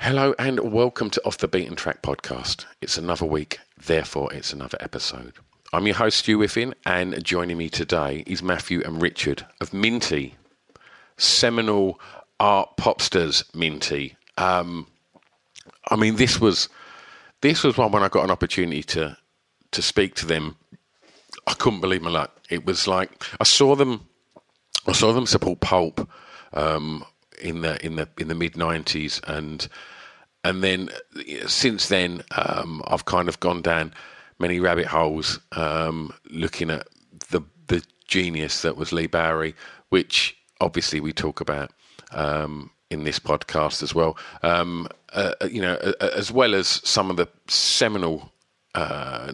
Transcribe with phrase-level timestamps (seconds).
[0.00, 2.64] Hello and welcome to Off the Beaten Track podcast.
[2.80, 5.32] It's another week, therefore it's another episode.
[5.72, 10.36] I'm your host Stu Whiffin, and joining me today is Matthew and Richard of Minty,
[11.16, 11.98] seminal
[12.38, 14.16] art popsters Minty.
[14.36, 14.86] Um,
[15.90, 16.68] I mean, this was
[17.40, 19.16] this was one when I got an opportunity to
[19.72, 20.56] to speak to them.
[21.46, 22.38] I couldn't believe my luck.
[22.50, 24.06] It was like I saw them,
[24.86, 26.08] I saw them support Pulp
[26.52, 27.04] um,
[27.40, 29.66] in the in the in the mid '90s, and
[30.48, 30.88] and then
[31.46, 33.92] since then um, I've kind of gone down
[34.38, 36.86] many rabbit holes um, looking at
[37.30, 39.54] the the genius that was Leigh Bowery,
[39.88, 41.72] which obviously we talk about
[42.12, 44.16] um, in this podcast as well.
[44.42, 48.32] Um, uh, you know, as well as some of the seminal
[48.74, 49.32] uh,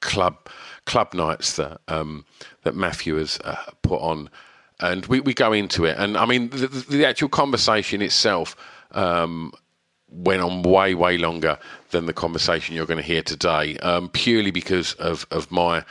[0.00, 0.48] club
[0.84, 2.24] club nights that um,
[2.62, 4.28] that Matthew has uh, put on,
[4.80, 5.96] and we, we go into it.
[5.98, 8.56] And I mean, the, the actual conversation itself
[8.92, 9.52] um,
[10.08, 11.58] went on way way longer
[11.90, 15.84] than the conversation you're going to hear today, um, purely because of of my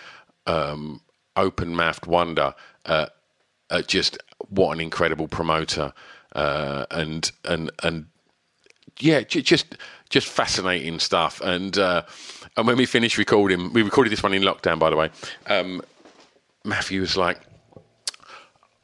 [0.48, 1.02] um,
[1.36, 2.54] open mouthed wonder
[2.86, 3.12] at,
[3.70, 4.18] at just
[4.50, 5.94] what an incredible promoter
[6.36, 8.06] uh, and and and
[9.00, 9.76] yeah, just
[10.10, 11.42] just fascinating stuff.
[11.42, 12.04] And uh,
[12.56, 15.10] and when we finished recording, we recorded this one in lockdown, by the way.
[15.48, 15.82] Um,
[16.64, 17.40] Matthew was like,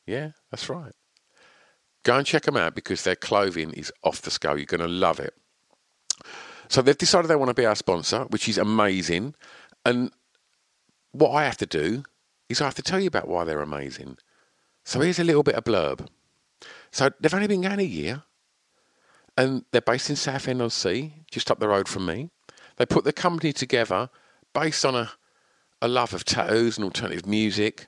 [0.05, 0.93] Yeah, that's right.
[2.03, 4.57] Go and check them out because their clothing is off the scale.
[4.57, 5.33] You're going to love it.
[6.69, 9.35] So they've decided they want to be our sponsor, which is amazing.
[9.85, 10.11] And
[11.11, 12.03] what I have to do
[12.47, 14.17] is I have to tell you about why they're amazing.
[14.85, 16.07] So here's a little bit of blurb.
[16.91, 18.23] So they've only been going a year,
[19.37, 22.29] and they're based in Southend on Sea, just up the road from me.
[22.77, 24.09] They put the company together
[24.53, 25.11] based on a,
[25.81, 27.87] a love of tattoos and alternative music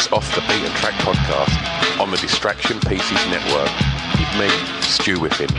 [0.00, 3.68] It's Off the Beaten Track podcast on the Distraction Pieces Network
[4.18, 4.48] with me,
[4.80, 5.50] Stu Whiffin.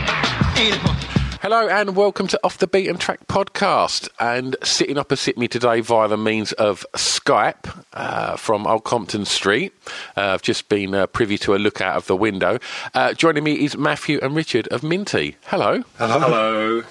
[1.40, 4.08] Hello and welcome to Off the Beaten Track podcast.
[4.18, 9.74] And sitting opposite me today via the means of Skype uh, from Old Compton Street,
[10.16, 12.58] uh, I've just been uh, privy to a look out of the window.
[12.94, 15.36] Uh, joining me is Matthew and Richard of Minty.
[15.46, 15.84] Hello.
[15.98, 16.82] Hello.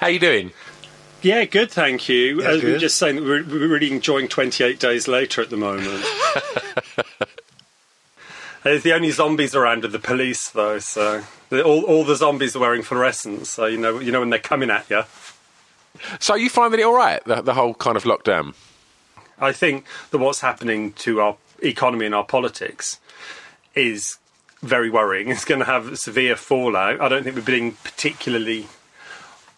[0.00, 0.50] How are you doing?
[1.24, 2.42] Yeah, good, thank you.
[2.42, 2.72] Yeah, As we good.
[2.74, 6.04] were just saying that we're, we're really enjoying 28 days later at the moment.
[8.62, 10.78] There's uh, the only zombies around are the police, though.
[10.80, 14.38] So all, all the zombies are wearing fluorescents, so you know you know when they're
[14.38, 15.04] coming at you.
[16.20, 17.24] So you finding it all right?
[17.24, 18.54] The, the whole kind of lockdown.
[19.40, 23.00] I think that what's happening to our economy and our politics
[23.74, 24.18] is
[24.60, 25.28] very worrying.
[25.30, 27.00] It's going to have severe fallout.
[27.00, 28.66] I don't think we're being particularly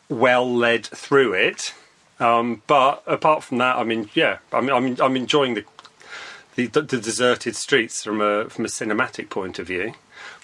[0.08, 1.74] well led through it.
[2.18, 5.64] Um, but apart from that, I mean, yeah, I'm I'm, I'm enjoying the,
[6.54, 9.94] the the deserted streets from a from a cinematic point of view.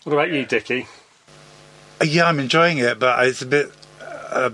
[0.05, 0.87] What about you, Dickie?
[2.05, 3.73] Yeah, I'm enjoying it, but it's a bit.
[4.01, 4.51] Uh,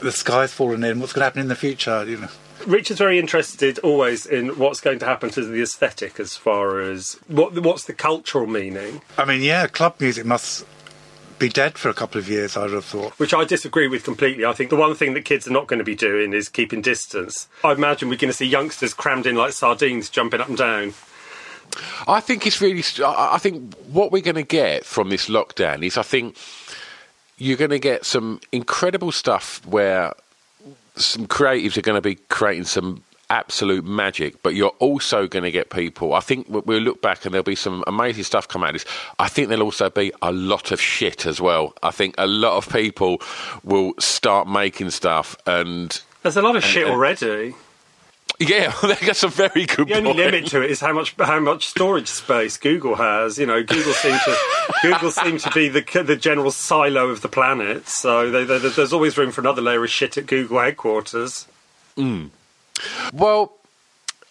[0.00, 1.00] the sky's falling in.
[1.00, 2.04] What's going to happen in the future?
[2.04, 2.28] You know.
[2.66, 7.18] Richard's very interested always in what's going to happen to the aesthetic as far as
[7.28, 9.02] what what's the cultural meaning.
[9.18, 10.64] I mean, yeah, club music must
[11.42, 12.56] be dead for a couple of years.
[12.56, 13.18] I would have thought.
[13.18, 14.44] which I disagree with completely.
[14.44, 16.80] I think the one thing that kids are not going to be doing is keeping
[16.80, 17.48] distance.
[17.64, 20.94] I imagine we're going to see youngsters crammed in like sardines, jumping up and down.
[22.06, 22.84] I think it's really.
[23.04, 26.36] I I think what we're going to get from this lockdown is, I think
[27.38, 30.12] you're going to get some incredible stuff where
[30.94, 35.50] some creatives are going to be creating some absolute magic, but you're also going to
[35.50, 36.14] get people.
[36.14, 38.82] I think we- we'll look back and there'll be some amazing stuff come out of
[38.82, 38.84] this.
[39.18, 41.74] I think there'll also be a lot of shit as well.
[41.82, 43.20] I think a lot of people
[43.64, 46.00] will start making stuff and.
[46.22, 47.54] There's a lot of shit and- already.
[48.38, 50.16] Yeah, that's a very good The only point.
[50.18, 53.38] limit to it is how much how much storage space Google has.
[53.38, 54.36] You know, Google seems to
[54.82, 57.88] Google seem to be the the general silo of the planet.
[57.88, 61.46] So they, they, there's always room for another layer of shit at Google headquarters.
[61.96, 62.26] Hmm.
[63.12, 63.52] Well,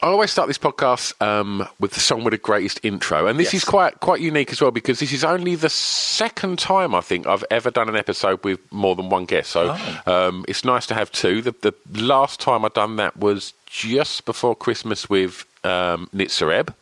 [0.03, 3.53] I always start this podcast um, with the song with the greatest intro, and this
[3.53, 3.63] Yes.
[3.63, 7.27] is quite quite unique as well because this is only the second time I think
[7.27, 9.51] I've ever done an episode with more than one guest.
[9.51, 11.41] So um, it's nice to have two.
[11.43, 16.75] The, the last time I'd done that was just before Christmas with um, Nitzer Ebb.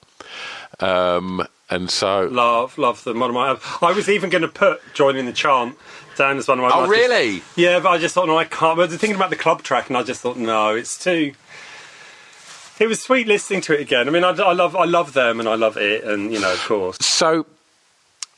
[0.79, 3.19] Um, and so, Love, love them.
[3.19, 3.57] One of my.
[3.87, 5.75] I was even going to put joining the chant
[6.17, 6.71] down as one of my.
[6.73, 7.41] oh I just- really?
[7.57, 8.79] Yeah, but I just thought, no, I can't.
[8.79, 11.33] I was thinking about the club track, and I just thought, no, it's too.
[12.79, 14.07] It was sweet listening to it again.
[14.07, 16.53] I mean, I, I love, I love them, and I love it, and you know,
[16.53, 16.97] of course.
[17.01, 17.45] So,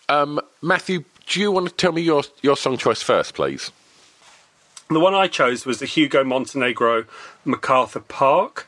[0.10, 3.71] um, Matthew, do you want to tell me your your song choice first, please?
[4.89, 7.05] The one I chose was the Hugo Montenegro
[7.45, 8.67] MacArthur Park.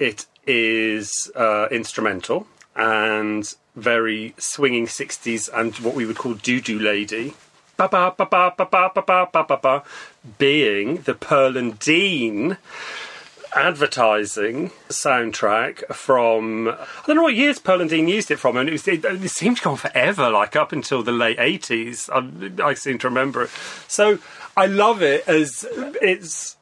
[0.00, 6.78] It is uh, instrumental and very swinging 60s and what we would call doo doo
[6.78, 7.34] lady.
[7.76, 9.82] Ba ba ba ba ba ba ba ba ba ba ba.
[10.36, 12.58] Being the Pearl and Dean
[13.56, 18.68] advertising soundtrack from I don't know what years Pearl and Dean used it from, and
[18.68, 22.08] it, was, it, it seemed to go on forever, like up until the late eighties.
[22.12, 22.30] I,
[22.62, 23.50] I seem to remember it.
[23.88, 24.18] So
[24.56, 26.56] I love it as it's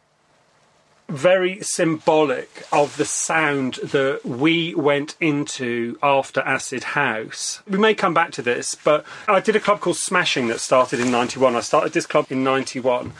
[1.09, 7.63] very symbolic of the sound that we went into after Acid House.
[7.69, 11.01] We may come back to this, but I did a club called Smashing that started
[11.01, 11.57] in 91.
[11.57, 13.13] I started this club in 91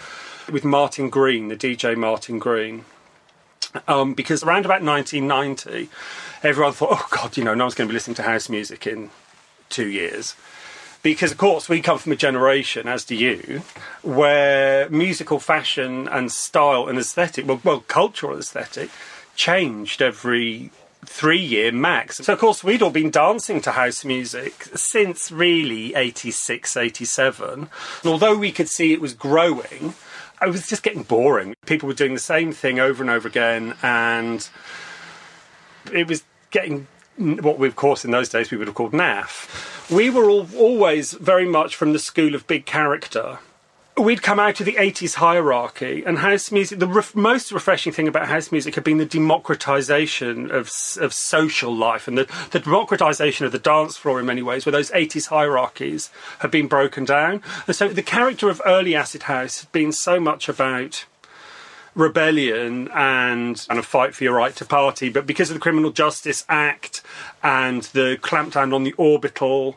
[0.51, 2.85] with Martin Green, the DJ Martin Green.
[3.89, 5.89] Um, because around about 1990,
[6.43, 8.87] everyone thought, oh God, you know, no one's going to be listening to house music
[8.87, 9.11] in
[9.69, 10.37] two years.
[11.03, 13.63] Because of course we come from a generation as do you
[14.03, 18.89] where musical fashion and style and aesthetic well, well cultural aesthetic
[19.37, 20.71] changed every
[21.05, 22.17] three year max.
[22.19, 27.69] So of course we'd all been dancing to house music since really 86 87 and
[28.07, 29.95] although we could see it was growing
[30.45, 31.55] it was just getting boring.
[31.67, 34.49] People were doing the same thing over and over again and
[35.93, 36.87] it was getting
[37.17, 39.91] what we of course in those days we would have called naff.
[39.91, 43.39] We were all, always very much from the school of big character
[43.97, 48.09] we'd come out of the 80s hierarchy and house music the ref, most refreshing thing
[48.09, 50.71] about house music had been the democratization of,
[51.01, 54.73] of social life and the, the democratization of the dance floor in many ways where
[54.73, 56.11] those 80s hierarchies
[56.41, 57.41] had been broken down.
[57.67, 61.05] And so the character of early acid house had been so much about
[61.95, 65.93] rebellion and, and a fight for your right to party, but because of the Criminal
[65.93, 67.03] Justice Act
[67.45, 69.77] and the clampdown on the orbital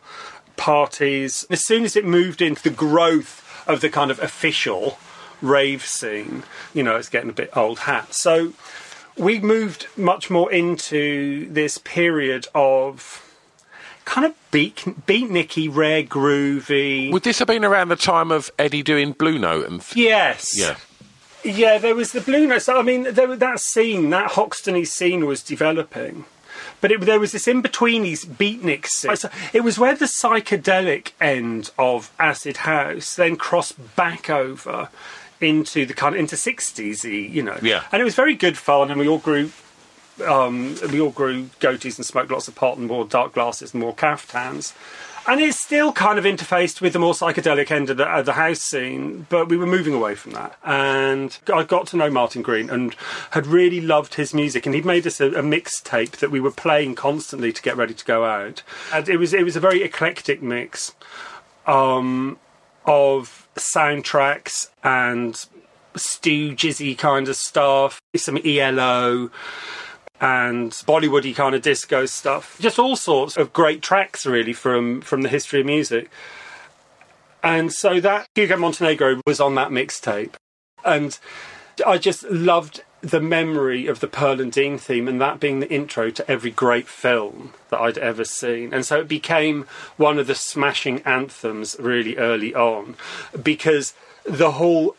[0.56, 4.98] parties, as soon as it moved into the growth of the kind of official
[5.42, 6.44] rave scene,
[6.74, 8.14] you know, it's getting a bit old hat.
[8.14, 8.54] So
[9.18, 13.24] we moved much more into this period of
[14.06, 17.12] kind of beat, beatniky, rare groovy.
[17.12, 19.82] Would this have been around the time of Eddie doing Blue Note and?
[19.82, 20.58] Th- yes.
[20.58, 20.76] yeah.
[21.44, 22.68] Yeah, there was the Blue Notes.
[22.68, 26.26] I mean, there, that scene, that Hoxtony scene was developing.
[26.80, 29.16] But it, there was this in betweenies beatnik scene.
[29.16, 34.90] So it was where the psychedelic end of acid house then crossed back over
[35.42, 37.58] into the kind of into sixties, you know.
[37.62, 37.84] Yeah.
[37.92, 39.52] And it was very good fun, and we all grew.
[40.26, 43.84] Um, we all grew goatees and smoked lots of pot and wore dark glasses and
[43.84, 44.74] wore caftans.
[45.28, 48.34] And it's still kind of interfaced with the more psychedelic end of the, of the
[48.34, 50.58] house scene, but we were moving away from that.
[50.64, 52.96] And I got to know Martin Green and
[53.32, 54.66] had really loved his music.
[54.66, 57.94] And he'd made us a, a mixtape that we were playing constantly to get ready
[57.94, 58.64] to go out.
[58.94, 60.96] And it was it was a very eclectic mix
[61.66, 62.40] um,
[62.86, 65.46] of soundtracks and
[65.96, 69.30] stoogesy kind of stuff, some ELO
[70.20, 72.58] and Bollywoody kind of disco stuff.
[72.60, 76.10] Just all sorts of great tracks, really, from from the history of music.
[77.44, 80.34] And so that Hugo Montenegro was on that mixtape,
[80.84, 81.18] and
[81.86, 85.72] I just loved the memory of the Pearl and Dean theme, and that being the
[85.72, 88.74] intro to every great film that I'd ever seen.
[88.74, 92.96] And so it became one of the smashing anthems really early on,
[93.42, 93.94] because
[94.24, 94.96] the whole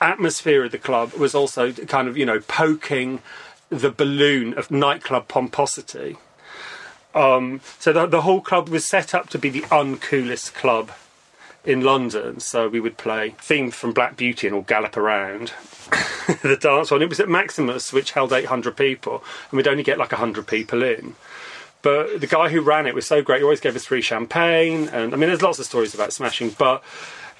[0.00, 3.20] atmosphere of the club was also kind of you know poking
[3.70, 6.16] the balloon of nightclub pomposity.
[7.14, 10.92] Um, so the, the whole club was set up to be the uncoolest club
[11.64, 12.40] in London.
[12.40, 15.52] So we would play themed from Black Beauty and all gallop around
[16.42, 17.02] the dance one.
[17.02, 20.82] It was at Maximus, which held 800 people, and we'd only get like 100 people
[20.82, 21.14] in.
[21.82, 23.38] But the guy who ran it was so great.
[23.38, 26.50] He always gave us free champagne, and I mean, there's lots of stories about smashing,
[26.58, 26.82] but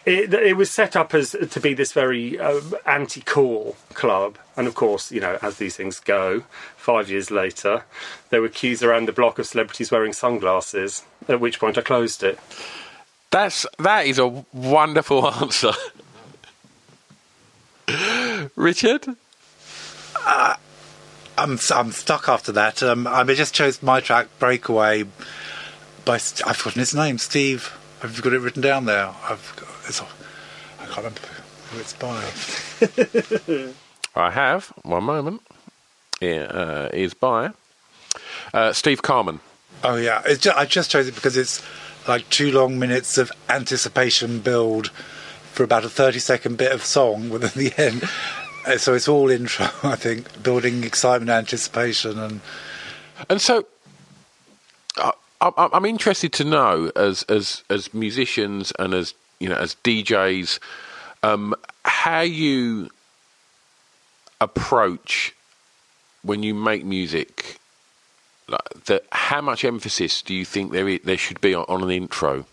[0.07, 4.75] it, it was set up as to be this very uh, anti-cool club, and of
[4.75, 6.45] course, you know, as these things go,
[6.77, 7.85] five years later,
[8.31, 11.05] there were queues around the block of celebrities wearing sunglasses.
[11.29, 12.39] At which point, I closed it.
[13.31, 15.73] That's that is a wonderful answer,
[18.55, 19.09] Richard.
[21.39, 22.83] I'm I'm stuck after that.
[22.83, 25.05] Um, I just chose my track "Breakaway"
[26.05, 27.19] by I've forgotten his name.
[27.19, 27.77] Steve.
[28.03, 29.13] I've you got it written down there?
[29.25, 31.21] I've got, it's, I can't remember
[31.71, 33.73] who it's by.
[34.21, 35.43] I have one moment.
[36.21, 37.50] It uh, is by
[38.55, 39.40] uh, Steve Carman.
[39.85, 41.62] Oh yeah, it's just, I just chose it because it's
[42.09, 44.88] like two long minutes of anticipation build
[45.52, 48.05] for about a thirty-second bit of song within the end.
[48.66, 52.40] Uh, So it's all intro, I think, building excitement, anticipation, and
[53.28, 53.66] And so,
[54.97, 59.75] I, I, I'm interested to know, as as as musicians and as you know, as
[59.85, 60.59] DJs,
[61.23, 62.90] um, how you
[64.40, 65.35] approach
[66.23, 67.59] when you make music.
[68.49, 71.83] Like that, how much emphasis do you think there is, there should be on, on
[71.83, 72.47] an intro?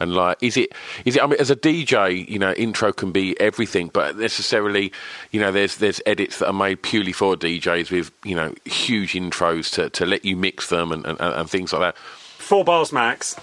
[0.00, 0.72] And like, is it
[1.04, 1.22] is it?
[1.22, 4.92] I mean, as a DJ, you know, intro can be everything, but necessarily,
[5.30, 9.12] you know, there's there's edits that are made purely for DJs with you know huge
[9.12, 11.98] intros to, to let you mix them and, and, and things like that.
[11.98, 13.36] Four bars max.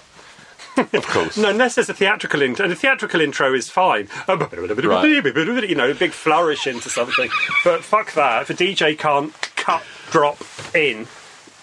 [0.93, 1.37] of course.
[1.37, 2.63] No, unless there's a theatrical intro.
[2.63, 4.07] And a theatrical intro is fine.
[4.27, 7.29] You know, a big flourish into something.
[7.63, 8.43] But fuck that.
[8.43, 10.37] If a DJ can't cut, drop
[10.75, 11.07] in,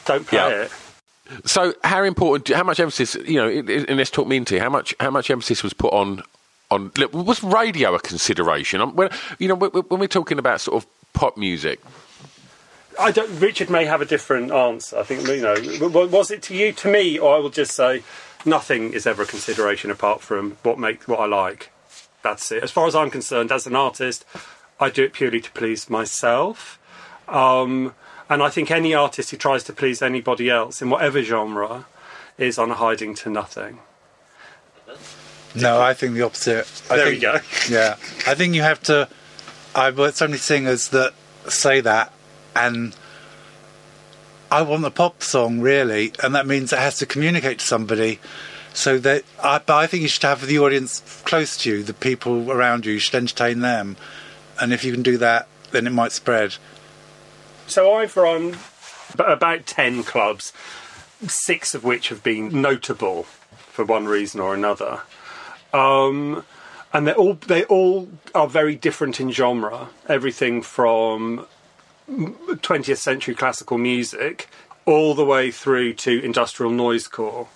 [0.04, 0.62] don't play Yeah.
[0.62, 0.70] it.
[1.44, 2.48] So, how important?
[2.48, 3.14] How much emphasis?
[3.14, 6.22] You know, in this talk me into how much how much emphasis was put on
[6.72, 8.80] on look, was radio a consideration?
[8.80, 11.78] Um, When you know when when we're talking about sort of pop music,
[12.98, 13.30] I don't.
[13.38, 14.98] Richard may have a different answer.
[14.98, 15.54] I think you know.
[16.08, 16.72] Was it to you?
[16.72, 18.02] To me, or I will just say,
[18.44, 21.70] nothing is ever a consideration apart from what make what I like.
[22.22, 22.62] That's it.
[22.62, 24.24] As far as I'm concerned, as an artist,
[24.78, 26.78] I do it purely to please myself.
[27.28, 27.94] Um,
[28.28, 31.86] and I think any artist who tries to please anybody else in whatever genre
[32.38, 33.80] is on a hiding to nothing.
[35.54, 36.66] No, I think the opposite.
[36.90, 37.38] I There think, we go.
[37.68, 39.08] Yeah, I think you have to.
[39.74, 41.12] I've heard so many singers that
[41.48, 42.12] say that,
[42.54, 42.94] and
[44.50, 48.18] I want a pop song really, and that means it has to communicate to somebody.
[48.72, 51.94] So that, I, but I think you should have the audience close to you, the
[51.94, 52.94] people around you.
[52.94, 53.96] You should entertain them,
[54.60, 56.56] and if you can do that, then it might spread.
[57.66, 58.56] So I've run
[59.18, 60.52] about 10 clubs,
[61.26, 63.24] six of which have been notable
[63.70, 65.02] for one reason or another.
[65.72, 66.44] Um,
[66.92, 69.88] and they all they all are very different in genre.
[70.08, 71.46] Everything from
[72.10, 74.48] 20th century classical music
[74.86, 77.46] all the way through to industrial noisecore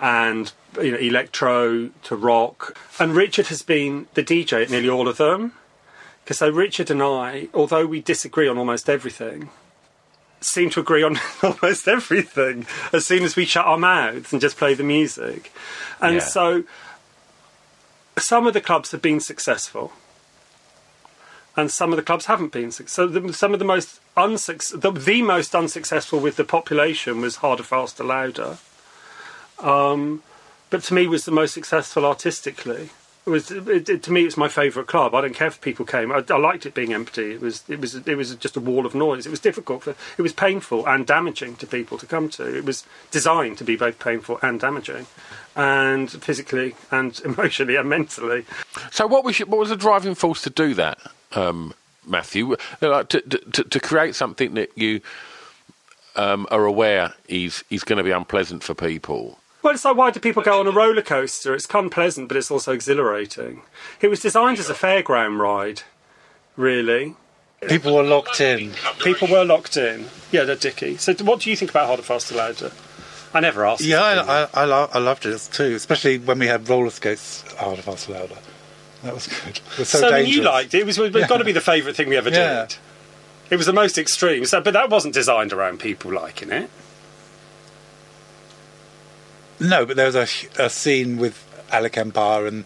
[0.00, 2.76] and you know electro to rock.
[2.98, 5.52] And Richard has been the DJ at nearly all of them.
[6.24, 9.50] Because so Richard and I, although we disagree on almost everything,
[10.40, 14.56] seem to agree on almost everything as soon as we shut our mouths and just
[14.56, 15.52] play the music.
[16.00, 16.20] And Yeah.
[16.20, 16.64] so
[18.18, 19.92] some of the clubs have been successful.
[21.56, 22.70] And some of the clubs haven't been.
[22.72, 27.36] So the, some of the most unsuc- the, the most unsuccessful with the population was
[27.36, 28.56] harder, faster, louder.
[29.60, 30.22] Um,
[30.70, 32.90] but to me, was the most successful artistically.
[33.26, 35.14] It was it, it- to me, it's my favourite club.
[35.14, 36.10] I don't care if people came.
[36.10, 37.32] I, I liked it being empty.
[37.34, 39.26] It was it was it was just a wall of noise.
[39.26, 39.94] It was difficult for.
[40.18, 42.56] It was painful and damaging to people to come to.
[42.56, 45.06] It was designed to be both painful and damaging,
[45.54, 48.44] and physically and emotionally and mentally.
[48.90, 50.98] So what was your, what was the driving force to do that,
[51.34, 51.74] um,
[52.06, 52.56] Matthew?
[52.80, 55.00] Like to, to to create something that you
[56.16, 59.38] um, are aware is is going to be unpleasant for people.
[59.62, 61.54] Well, it's like why do people go on a roller coaster?
[61.54, 63.62] It's unpleasant, but it's also exhilarating.
[64.00, 65.82] It was designed as a fairground ride,
[66.56, 67.14] really.
[67.68, 68.72] People were locked in.
[69.04, 70.06] People were locked in.
[70.32, 70.96] Yeah, they're dicky.
[70.96, 72.72] So, what do you think about Harder, Faster, Louder?
[73.32, 73.82] I never asked.
[73.82, 74.02] Yeah.
[74.02, 77.82] I, I, I, lo- I loved it too, especially when we had roller skates harder,
[77.82, 78.36] faster, louder.
[79.06, 79.56] That was good.
[79.72, 80.80] It was so, So, you liked it.
[80.80, 82.66] It was it's got to be the favourite thing we ever Yeah.
[82.66, 82.76] did.
[83.50, 84.44] It was the most extreme.
[84.44, 86.70] So, but that wasn't designed around people liking it.
[89.60, 90.26] No, but there was a,
[90.58, 92.64] a scene with Alec Empire and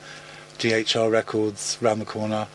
[0.58, 2.46] DHR Records round the corner.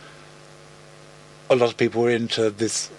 [1.50, 2.90] A lot of people were into this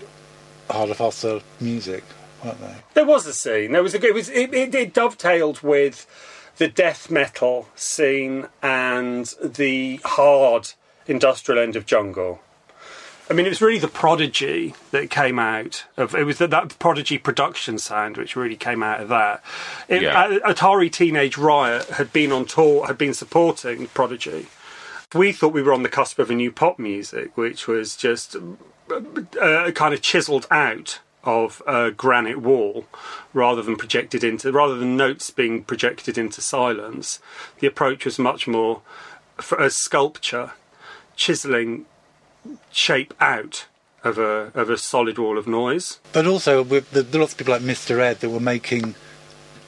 [0.70, 2.04] harder, faster music,
[2.44, 2.74] weren't they?
[2.94, 3.72] There was a scene.
[3.72, 4.04] There was a.
[4.04, 4.28] It was.
[4.28, 6.06] It, it, it dovetailed with
[6.58, 10.70] the death metal scene and the hard
[11.06, 12.40] industrial end of jungle.
[13.30, 16.14] I mean, it was really the prodigy that came out of.
[16.14, 19.42] It was that, that prodigy production sound which really came out of that.
[19.88, 20.38] It, Yeah.
[20.44, 24.48] Atari Teenage Riot had been on tour, had been supporting Prodigy.
[25.14, 28.36] We thought we were on the cusp of a new pop music, which was just
[28.36, 32.84] uh, kind of chiseled out of a granite wall
[33.32, 37.20] rather than projected into rather than notes being projected into silence
[37.60, 38.82] the approach was much more
[39.36, 40.52] for a sculpture
[41.16, 41.84] chiseling
[42.70, 43.66] shape out
[44.04, 47.38] of a of a solid wall of noise But also, with the, there lots of
[47.38, 48.00] people like Mr.
[48.00, 48.96] Ed that were making,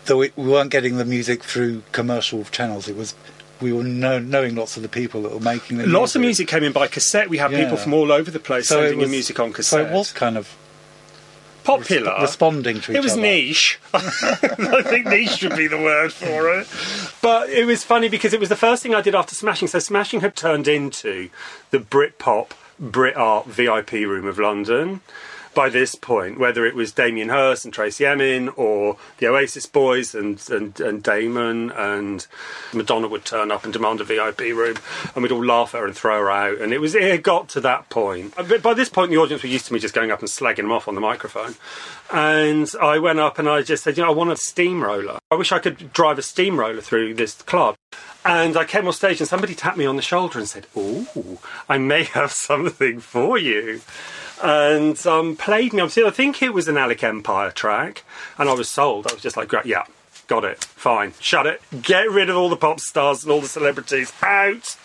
[0.07, 2.89] though we we weren't getting the music through commercial channels.
[2.89, 3.15] It was
[3.61, 6.49] we were know, knowing lots of the people that were making the lots of music
[6.49, 7.63] came in by cassette we had Yeah.
[7.63, 9.87] people from all over the place So sending was music on cassette.
[9.87, 10.57] So it was kind of
[11.65, 12.99] popular responding to each other.
[12.99, 13.23] It was other.
[13.23, 13.81] niche.
[13.95, 16.69] I think niche should be the word for it.
[17.21, 19.69] But it was funny because it was the first thing I did after Smashing.
[19.69, 21.31] So Smashing had turned into
[21.71, 25.01] the Britpop, Brit Art VIP room of London.
[25.55, 30.15] By this point, whether it was Damien Hirst and Tracey Emin, or the Oasis Boys
[30.15, 32.27] and, and, and Damon and
[32.73, 34.77] Madonna would turn up and demand a VIP room,
[35.15, 36.61] and we'd all laugh at her and throw her out.
[36.61, 38.35] And it was it got to that point.
[38.37, 40.29] Uh, but by this point, the audience were used to me just going up and
[40.29, 41.55] slagging them off on the microphone.
[42.13, 45.19] And I went up and I just said, you know, I want a steamroller.
[45.31, 47.77] I wish I could drive a steamroller through this club.
[48.25, 51.39] And I came on stage and somebody tapped me on the shoulder and said, "Ooh,
[51.69, 53.83] I may have something for you."
[54.43, 55.83] And um, played me.
[55.83, 58.05] I think it was an Alec Empire track,
[58.37, 59.07] and I was sold.
[59.07, 59.85] I was just like, "Great, yeah,
[60.27, 63.49] got it, fine, shut it, get rid of all the pop stars and all the
[63.49, 64.77] celebrities out,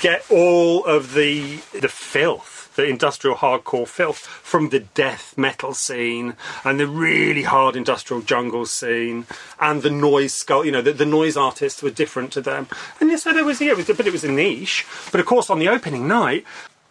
[0.00, 6.34] get all of the the filth the industrial hardcore filth from the death metal scene
[6.62, 9.26] and the really hard industrial jungle scene
[9.58, 10.64] and the noise skull.
[10.64, 12.68] You know, the, the noise artists were different to them,
[13.00, 14.86] and so there was yeah, it was, but it was a niche.
[15.10, 16.44] But of course, on the opening night,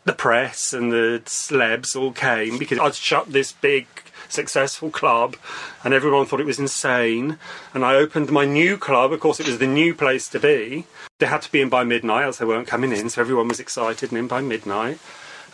[0.06, 3.88] the press and the celebs all came because I'd shut this big
[4.30, 5.36] successful club
[5.84, 7.38] and everyone thought it was insane.
[7.74, 9.12] And I opened my new club.
[9.12, 10.86] Of course it was the new place to be.
[11.20, 13.60] They had to be in by midnight else they weren't coming in so everyone was
[13.60, 15.00] excited and in by midnight.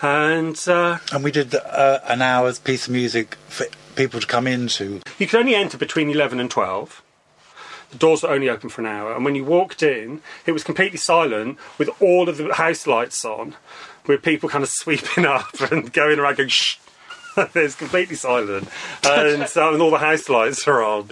[0.01, 4.47] And uh, And we did uh, an hour's piece of music for people to come
[4.47, 5.01] into.
[5.19, 7.03] you could only enter between 11 and 12
[7.91, 9.13] the doors were only open for an hour.
[9.13, 13.23] And when you walked in it was completely silent with all of the house lights
[13.25, 13.55] on
[14.07, 16.77] with people kind of sweeping up and going around going shh
[17.55, 18.67] it's completely silent.
[19.07, 21.11] And, so, and all the house lights are on.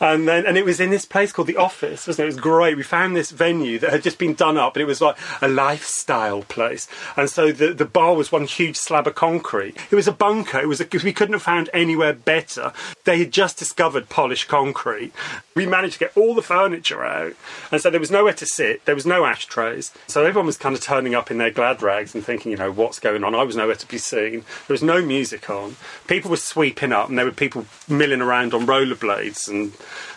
[0.00, 2.32] And then and it was in this place called the office wasn't it?
[2.32, 2.76] It was great.
[2.76, 5.48] We found this venue that had just been done up and it was like a
[5.48, 6.88] lifestyle place.
[7.16, 9.76] And so the, the bar was one huge slab of concrete.
[9.90, 10.58] It was a bunker.
[10.58, 12.72] It was a, we couldn't have found anywhere better.
[13.04, 15.12] They had just discovered polished concrete.
[15.54, 17.34] We managed to get all the furniture out.
[17.70, 18.84] And so there was nowhere to sit.
[18.84, 19.92] There was no ashtrays.
[20.06, 22.72] So everyone was kind of turning up in their glad rags and thinking you know
[22.72, 23.34] what's going on?
[23.34, 24.44] I was nowhere to be seen.
[24.66, 25.57] There was no music on
[26.06, 29.72] people were sweeping up and there were people milling around on rollerblades and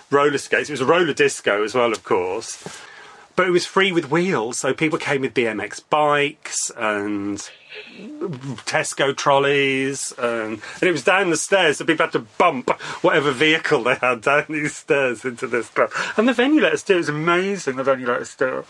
[0.10, 2.80] roller skates it was a roller disco as well of course
[3.36, 7.50] but it was free with wheels so people came with bmx bikes and
[8.66, 12.70] Tesco trolleys, um, and it was down the stairs, so people had to bump
[13.02, 15.92] whatever vehicle they had down these stairs into this club.
[16.18, 16.96] And the venue let us do.
[16.96, 18.66] It was amazing, the venue let us do it.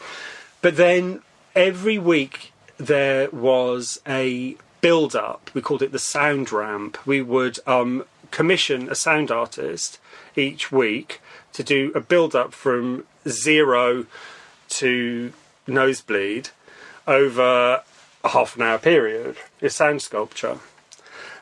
[0.62, 1.22] But then
[1.56, 5.50] every week there was a build up.
[5.54, 6.98] We called it the sound ramp.
[7.06, 10.00] We would um, commission a sound artist
[10.36, 11.22] each week
[11.54, 14.06] to do a build up from zero
[14.70, 15.34] to
[15.68, 16.50] nosebleed
[17.08, 17.84] over
[18.24, 19.36] a half an hour period.
[19.60, 20.60] It's sound sculpture.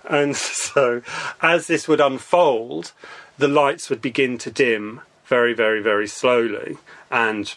[0.07, 1.01] And so,
[1.41, 2.91] as this would unfold,
[3.37, 6.77] the lights would begin to dim very, very, very slowly.
[7.11, 7.53] And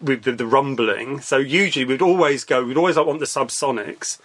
[0.00, 4.18] with the, the rumbling, so usually we'd always go, we'd always want the subsonics.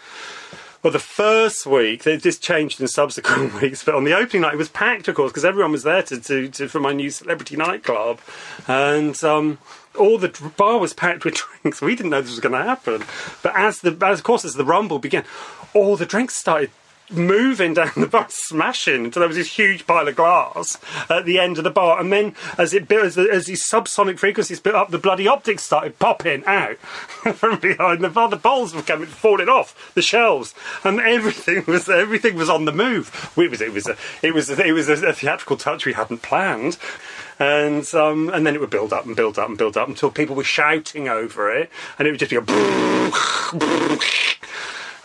[0.84, 4.58] Well, the first week, just changed in subsequent weeks, but on the opening night, it
[4.58, 7.56] was packed, of course, because everyone was there to, to, to for my new celebrity
[7.56, 8.20] nightclub.
[8.67, 9.60] And um,
[9.98, 11.82] all the bar was packed with drinks.
[11.82, 13.04] We didn't know this was going to happen.
[13.44, 15.24] But as the, as, of course, as the rumble began,
[15.76, 16.72] all the drinks started
[17.12, 20.78] moving down the bar, smashing until there was this huge pile of glass
[21.10, 22.00] at the end of the bar.
[22.00, 25.28] And then, as it built, as, the, as these subsonic frequencies built up, the bloody
[25.28, 28.30] optics started popping out from behind the bar.
[28.30, 32.71] The bowls were coming, falling off the shelves, and everything was everything was on the
[32.71, 33.32] move.
[33.38, 35.93] It was it was a, it was a, it was a, a theatrical touch we
[35.93, 36.78] hadn't planned.
[37.39, 40.12] And um, and then it would build up and build up and build up until
[40.12, 42.41] people were shouting over it, and it would just be a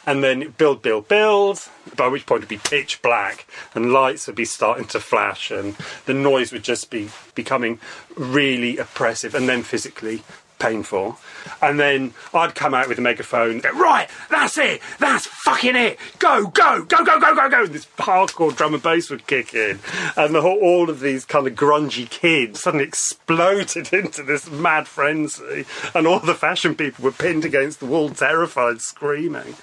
[0.07, 1.69] and then build, build, build.
[1.97, 5.77] By which point it'd be pitch black, and lights would be starting to flash, and
[6.07, 7.79] the noise would just be becoming
[8.17, 10.23] really oppressive, and then physically
[10.59, 11.19] painful.
[11.63, 16.47] And then I'd come out with a megaphone, right, that's it, that's fucking it, go,
[16.49, 17.65] go, go, go, go, go, go.
[17.65, 19.79] And this hardcore drum and bass would kick in,
[20.17, 24.89] and the whole, all of these kind of grungy kids suddenly exploded into this mad
[24.89, 25.65] frenzy,
[25.95, 29.55] and all the fashion people were pinned against the wall, terrified, screaming.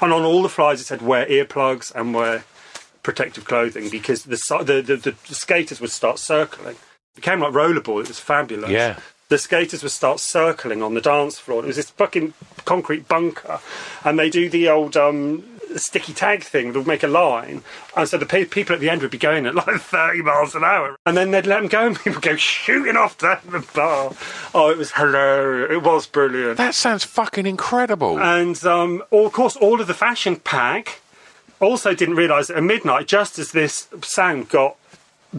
[0.00, 2.44] And on all the flyers it said wear earplugs and wear
[3.02, 6.76] protective clothing because the, the, the, the, the skaters would start circling.
[6.76, 8.70] It became like rollerball, it was fabulous.
[8.70, 8.98] Yeah.
[9.28, 11.62] The skaters would start circling on the dance floor.
[11.62, 13.60] It was this fucking concrete bunker.
[14.04, 15.44] And they do the old um,
[15.78, 16.72] sticky tag thing.
[16.72, 17.62] They'll make a line.
[17.96, 20.54] And so the pe- people at the end would be going at like 30 miles
[20.54, 20.96] an hour.
[21.06, 24.12] And then they'd let them go and people go shooting off down the bar.
[24.54, 25.72] Oh, it was hilarious.
[25.72, 26.56] It was brilliant.
[26.56, 28.18] That sounds fucking incredible.
[28.18, 31.00] And um, all, of course, all of the fashion pack
[31.60, 34.76] also didn't realise that at midnight, just as this sound got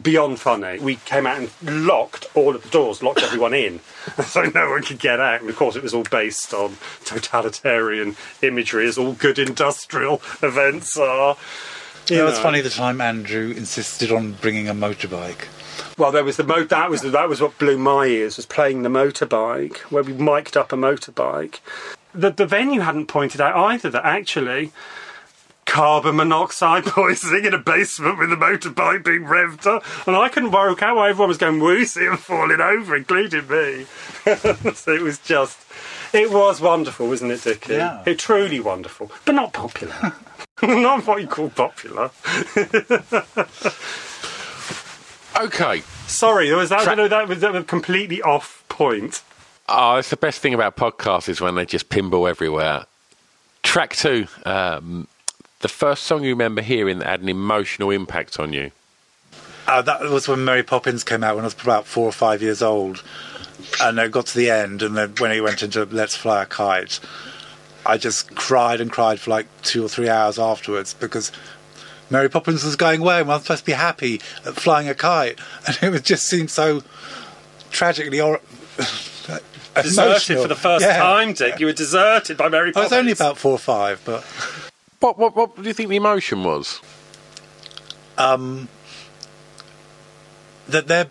[0.01, 3.79] beyond funny, we came out and locked all of the doors, locked everyone in,
[4.25, 5.41] so no one could get out.
[5.41, 10.97] And of course, it was all based on totalitarian imagery, as all good industrial events
[10.97, 11.37] are.
[12.07, 12.43] You know, it's know.
[12.43, 15.47] funny the time Andrew insisted on bringing a motorbike.
[15.97, 18.83] Well, there was the mo- that was that was what blew my ears was playing
[18.83, 21.59] the motorbike where we mic'd up a motorbike.
[22.13, 24.71] The the venue hadn't pointed out either that actually
[25.75, 30.51] carbon monoxide poisoning in a basement with a motorbike being revved up, and I couldn't
[30.51, 33.85] work out why everyone was going woozy and falling over, including me.
[34.73, 35.59] so it was just,
[36.13, 37.73] it was wonderful, wasn't it, Dickie?
[37.73, 38.03] Yeah.
[38.05, 40.13] It truly wonderful, but not popular.
[40.63, 42.09] not what you call popular.
[45.37, 45.81] Okay.
[46.07, 49.21] Sorry, was that, Tra- that, was, that was completely off point.
[49.67, 52.85] Oh, it's the best thing about podcasts is when they just pinball everywhere.
[53.61, 54.27] Track two.
[54.45, 55.09] Um,
[55.61, 58.71] the first song you remember hearing that had an emotional impact on you.
[59.67, 62.41] Uh, that was when Mary Poppins came out when I was about four or five
[62.41, 63.03] years old,
[63.81, 66.45] and it got to the end, and then when he went into "Let's Fly a
[66.45, 66.99] Kite,"
[67.85, 71.31] I just cried and cried for like two or three hours afterwards because
[72.11, 74.93] Mary Poppins was going away, and I was supposed to be happy at flying a
[74.93, 76.83] kite, and it was just seemed so
[77.71, 78.41] tragically or-
[79.75, 80.41] Deserted emotional.
[80.43, 80.97] for the first Yeah.
[80.99, 81.59] time, Dick.
[81.59, 82.93] You were deserted by Mary Poppins.
[82.93, 84.23] I was only about four or five, but
[84.99, 86.81] What, what, what do you think the emotion was?
[88.17, 88.69] Um,
[90.67, 91.07] that they're,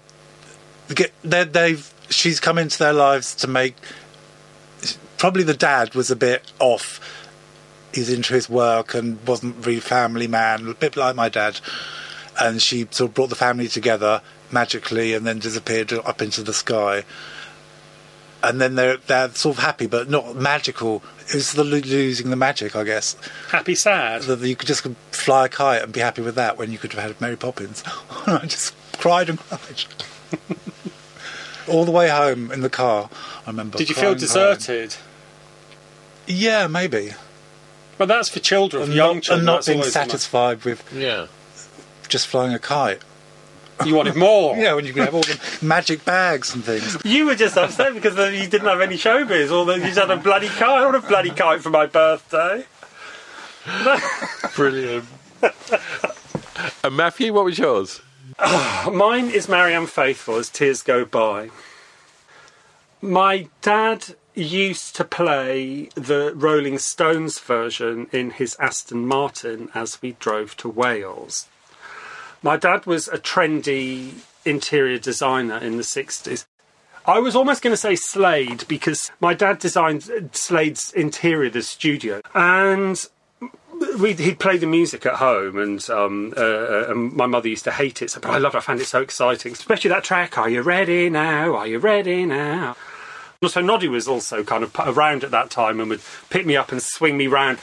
[1.22, 3.76] they're they've she's come into their lives to make
[5.18, 7.00] probably the dad was a bit off.
[7.92, 11.60] He's into his work and wasn't really family man a bit like my dad.
[12.40, 14.20] And she sort of brought the family together
[14.50, 17.04] magically and then disappeared up into the sky
[18.48, 22.36] and then they're they're sort of happy but not magical it's the lo- losing the
[22.36, 23.16] magic i guess
[23.50, 24.22] happy, sad.
[24.22, 26.92] that you could just fly a kite and be happy with that when you could
[26.92, 27.82] have had Mary Poppins.
[28.26, 29.84] I just cried and cried.
[31.68, 33.08] All the way home in the car,
[33.46, 33.78] I remember.
[33.78, 34.20] Did you feel crying home.
[34.20, 34.96] deserted?
[36.26, 37.12] Yeah, maybe.
[37.96, 39.38] But that's for children, And young not, children.
[39.40, 41.26] and not being always the satisfied with Yeah.
[42.08, 43.00] just flying a kite.
[43.84, 44.56] You wanted more.
[44.64, 46.96] Yeah, when you can have all the magic bags and things.
[47.04, 50.10] You were just upset because you didn't have any showbiz, or that you just had
[50.10, 50.62] a bloody kite.
[50.62, 52.64] I want a bloody kite for my birthday.
[54.54, 55.04] Brilliant.
[56.84, 58.00] and Matthew, what was yours?
[58.92, 61.50] Mine is Marianne Faithfull as Tears Go By.
[63.00, 70.12] My dad used to play the Rolling Stones version in his Aston Martin as we
[70.18, 71.46] drove to Wales.
[72.44, 76.44] My dad was a trendy interior designer in the 60s.
[77.06, 82.20] I was almost going to say Slade because my dad designed Slade's interior, the studio,
[82.34, 83.02] and
[83.98, 87.70] we he'd play the music at home, and um, uh, and my mother used to
[87.70, 88.14] hate it.
[88.20, 88.54] But I loved.
[88.54, 88.58] it.
[88.58, 90.36] I found it so exciting, especially that track.
[90.36, 91.56] Are you ready now?
[91.56, 92.76] Are you ready now?
[93.42, 96.72] Also, Noddy was also kind of around at that time and would pick me up
[96.72, 97.58] and swing me round,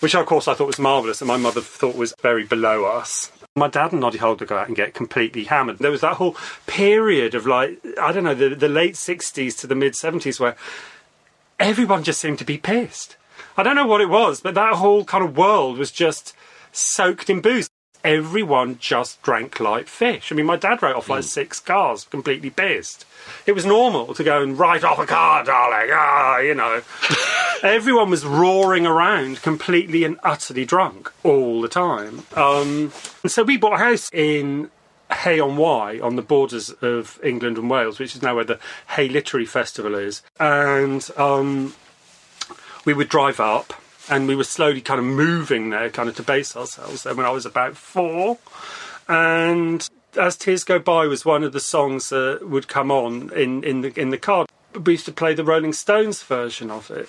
[0.00, 3.30] which of course I thought was marvellous, and my mother thought was very below us.
[3.56, 5.78] My dad and Noddy Holder go out and get completely hammered.
[5.78, 6.36] There was that whole
[6.68, 10.54] period of like I don't know the, the late sixties to the mid seventies where
[11.58, 13.16] everyone just seemed to be pissed.
[13.56, 16.32] I don't know what it was, but that whole kind of world was just
[16.70, 17.68] soaked in booze.
[18.02, 20.32] Everyone just drank like fish.
[20.32, 23.04] I mean, my dad wrote off like six cars, completely pissed.
[23.46, 25.90] It was normal to go and write off a car, darling.
[25.92, 26.80] Ah, you know.
[27.62, 32.22] Everyone was roaring around, completely and utterly drunk all the time.
[32.34, 34.70] Um, and so we bought a house in
[35.12, 38.58] Hay on Wye, on the borders of England and Wales, which is now where the
[38.90, 40.22] Hay Literary Festival is.
[40.38, 41.74] And um,
[42.84, 43.74] we would drive up
[44.10, 47.24] and we were slowly kind of moving there, kind of to base ourselves there when
[47.24, 48.38] I was about four.
[49.08, 53.62] And as Tears Go By was one of the songs that would come on in,
[53.64, 54.46] in the in the car.
[54.74, 57.08] We used to play the Rolling Stones version of it.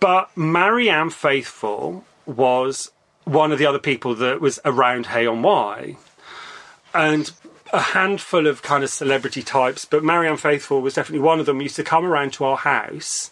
[0.00, 2.90] But Marianne Faithfull was
[3.24, 5.96] one of the other people that was around Hay on Wye.
[6.92, 7.30] And
[7.72, 11.60] a handful of kind of celebrity types, but Marianne Faithfull was definitely one of them.
[11.60, 13.30] Used to come around to our house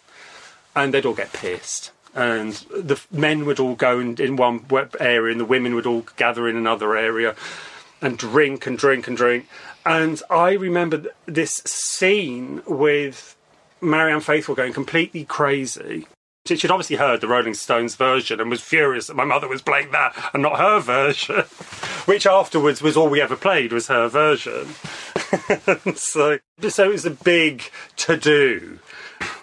[0.75, 1.91] and they'd all get pissed.
[2.15, 4.65] And the men would all go in, in one
[4.99, 7.35] area, and the women would all gather in another area
[8.01, 9.47] and drink and drink and drink.
[9.85, 13.35] And I remember th- this scene with
[13.81, 16.07] Marianne Faithfull going completely crazy.
[16.45, 19.61] She- She'd obviously heard the Rolling Stones version and was furious that my mother was
[19.61, 21.35] playing that and not her version,
[22.05, 24.67] which afterwards was all we ever played was her version.
[25.95, 26.37] so,
[26.69, 27.63] so it was a big
[27.97, 28.79] to do.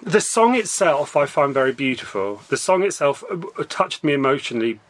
[0.02, 2.42] The song itself I find very beautiful.
[2.48, 4.80] The song itself uh, touched me emotionally.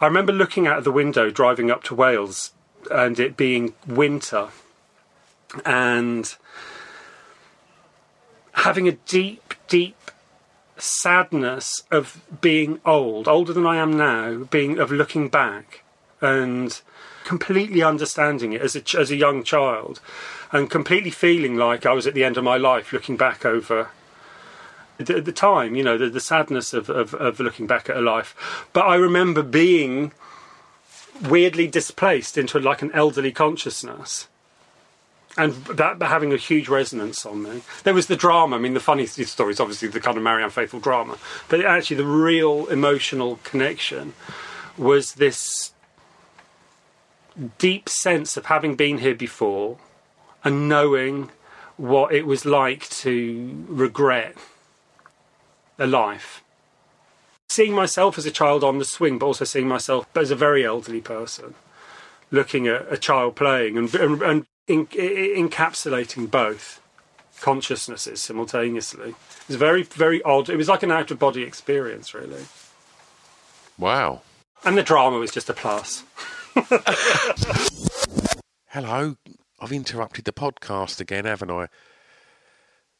[0.00, 2.52] I remember looking out of the window driving up to Wales
[2.90, 4.48] and it being winter
[5.64, 6.34] and
[8.52, 10.10] having a deep, deep
[10.76, 15.84] sadness of being old, older than I am now, being of looking back
[16.20, 16.80] and
[17.24, 20.00] completely understanding it as a, as a young child
[20.50, 23.88] and completely feeling like I was at the end of my life looking back over
[24.98, 28.00] the, the time, you know, the, the sadness of, of, of looking back at a
[28.00, 28.68] life.
[28.72, 30.12] But I remember being
[31.28, 34.28] weirdly displaced into like an elderly consciousness.
[35.36, 37.62] And that having a huge resonance on me.
[37.84, 38.56] There was the drama.
[38.56, 41.16] I mean, the funny story is obviously the kind of Marianne Faithfull drama,
[41.48, 44.12] but actually the real emotional connection
[44.76, 45.72] was this
[47.58, 49.78] deep sense of having been here before
[50.44, 51.30] and knowing
[51.76, 54.36] what it was like to regret
[55.78, 56.42] a life.
[57.48, 60.64] Seeing myself as a child on the swing, but also seeing myself as a very
[60.64, 61.54] elderly person,
[62.30, 66.80] looking at a child playing and, and, and in, in, encapsulating both
[67.40, 69.10] consciousnesses simultaneously.
[69.10, 70.48] It was very, very odd.
[70.48, 72.44] It was like an out of body experience, really.
[73.76, 74.22] Wow.
[74.64, 76.04] And the drama was just a plus.
[78.68, 79.16] Hello,
[79.60, 81.68] I've interrupted the podcast again, haven't I?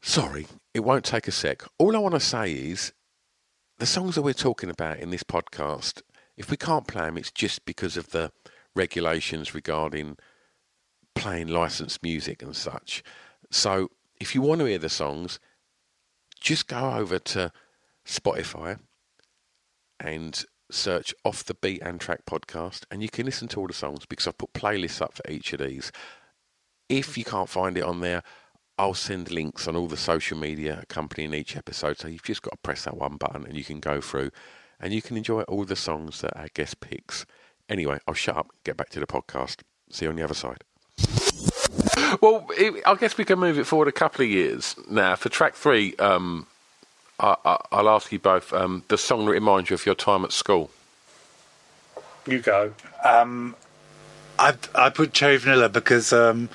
[0.01, 1.63] Sorry, it won't take a sec.
[1.79, 2.93] All I want to say is
[3.79, 6.03] the songs that we're talking about in this podcast,
[6.37, 8.33] if we can't play them, it's just because of the
[8.75, 10.17] regulations regarding
[11.15, 13.03] playing licensed music and such.
[13.51, 15.39] So if you want to hear the songs,
[16.41, 17.53] just go over to
[18.07, 18.79] Spotify
[20.01, 23.73] and search Off the Beat and Track podcast, and you can listen to all the
[23.73, 25.93] songs because I've put playlists up for each of these.
[26.89, 28.23] If you can't find it on there,
[28.79, 31.99] I'll send links on all the social media accompanying each episode.
[31.99, 34.31] So you've just got to press that one button and you can go through
[34.81, 37.25] and you can enjoy all the songs that our guest picks.
[37.69, 39.63] Anyway, I'll shut up, get back to the podcast.
[39.91, 40.65] See you on the other side.
[42.21, 45.17] Well, it, I guess we can move it forward a couple of years now.
[45.17, 46.47] For track three, um,
[47.19, 50.33] I, will ask you both um, the song that reminds you of your time at
[50.33, 50.71] school.
[52.27, 52.73] You go.
[53.05, 53.57] Um,
[54.39, 56.49] I I put Cherry Vanilla because um,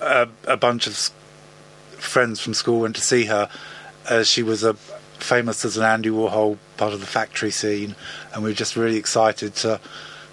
[0.00, 0.96] a, a, bunch of
[1.98, 3.48] friends from school went to see her.
[4.08, 7.94] Uh, she was a famous as an Andy Warhol part of the factory scene,
[8.32, 9.80] and we were just really excited to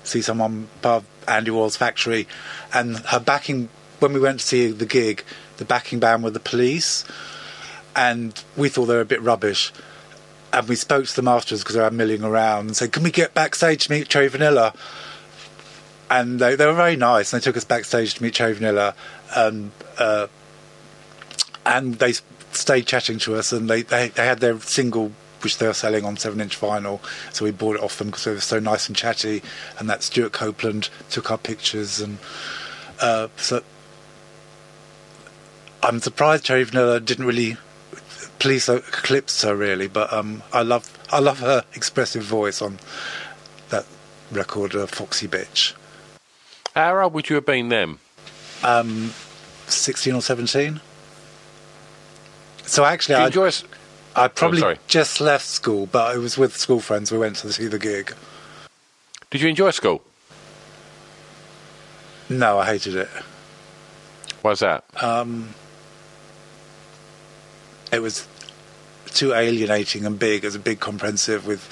[0.04, 2.28] see someone part of Andy Warhol's factory.
[2.74, 5.24] And her backing when we went to see the gig,
[5.58, 7.06] the backing band were the Police
[7.96, 9.72] and we thought they were a bit rubbish.
[10.52, 13.12] And we spoke to them afterwards because they were milling around and said, "Can we
[13.12, 14.74] get backstage to meet Cherry Vanilla?"
[16.12, 17.34] And they, they were very nice.
[17.34, 18.94] And they took us backstage to meet Cherry Vanilla,
[19.36, 20.28] and uh,
[21.66, 22.14] and they
[22.52, 23.52] stayed chatting to us.
[23.52, 25.12] And they, they, they had their single
[25.44, 27.02] which they were selling on seven inch vinyl.
[27.34, 29.42] So we bought it off them because they were so nice and chatty.
[29.78, 32.00] And that Stewart Copeland took our pictures.
[32.00, 32.18] And
[33.02, 33.62] uh, so
[35.82, 37.58] I'm surprised Cherry Vanilla didn't really
[38.40, 42.80] police eclipsed her really, but um, I love I love her expressive voice on
[43.70, 43.86] that
[44.32, 45.74] record, uh, Foxy Bitch.
[46.76, 48.00] How old would you have been then?
[48.64, 49.14] Um,
[49.68, 50.82] sixteen or seventeen.
[52.66, 53.52] So actually, I enjoy...
[54.16, 57.12] I probably oh, just left school, but I was with school friends.
[57.12, 58.16] We went to see the gig.
[59.32, 60.04] Did you enjoy school?
[62.30, 63.10] No, I hated it.
[64.42, 64.86] Why's that?
[65.04, 65.56] Um,
[67.94, 68.28] it was
[69.06, 71.72] too alienating and big as a big comprehensive with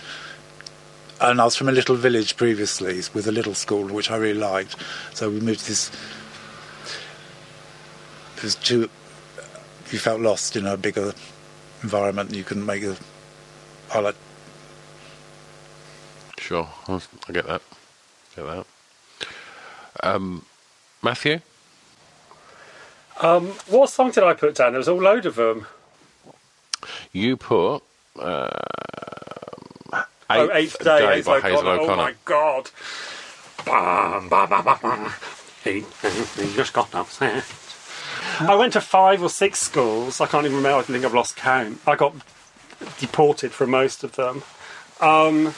[1.20, 4.40] and I was from a little village previously with a little school which I really
[4.40, 4.76] liked.
[5.14, 5.92] So we moved to this
[8.38, 8.90] it was too
[9.92, 11.14] you felt lost in a bigger
[11.82, 12.96] environment you couldn't make a
[13.92, 14.16] I like
[16.38, 17.00] sure I
[17.32, 17.62] get that
[18.36, 18.66] get that.
[20.04, 20.46] Um,
[21.02, 21.42] Matthew?
[23.20, 24.72] Um, what song did I put down?
[24.72, 25.68] There was a load of them
[27.12, 27.80] you put
[28.20, 28.50] uh,
[30.30, 31.92] oh, Eighth Day, day Eighth by Hazel O'Connor.
[31.92, 32.70] Oh my God.
[33.66, 35.14] Bah, bah, bah,
[35.64, 37.46] he, he just got upset.
[38.40, 40.20] I went to five or six schools.
[40.20, 40.80] I can't even remember.
[40.80, 41.80] I think I've lost count.
[41.86, 42.16] I got
[43.00, 44.44] deported from most of them.
[45.00, 45.54] Um,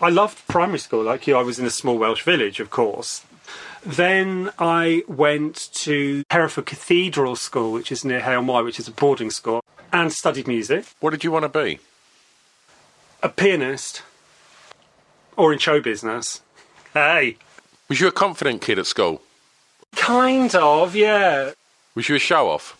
[0.00, 1.36] I loved primary school like you.
[1.36, 3.24] I was in a small Welsh village, of course.
[3.84, 8.92] Then I went to Hereford Cathedral School, which is near Hale Moy, which is a
[8.92, 10.84] boarding school, and studied music.
[11.00, 11.80] What did you want to be?
[13.22, 14.02] A pianist.
[15.36, 16.42] Or in show business.
[16.94, 17.38] Hey.
[17.88, 19.22] Was you a confident kid at school?
[19.96, 21.52] Kind of, yeah.
[21.94, 22.78] Was you a show off?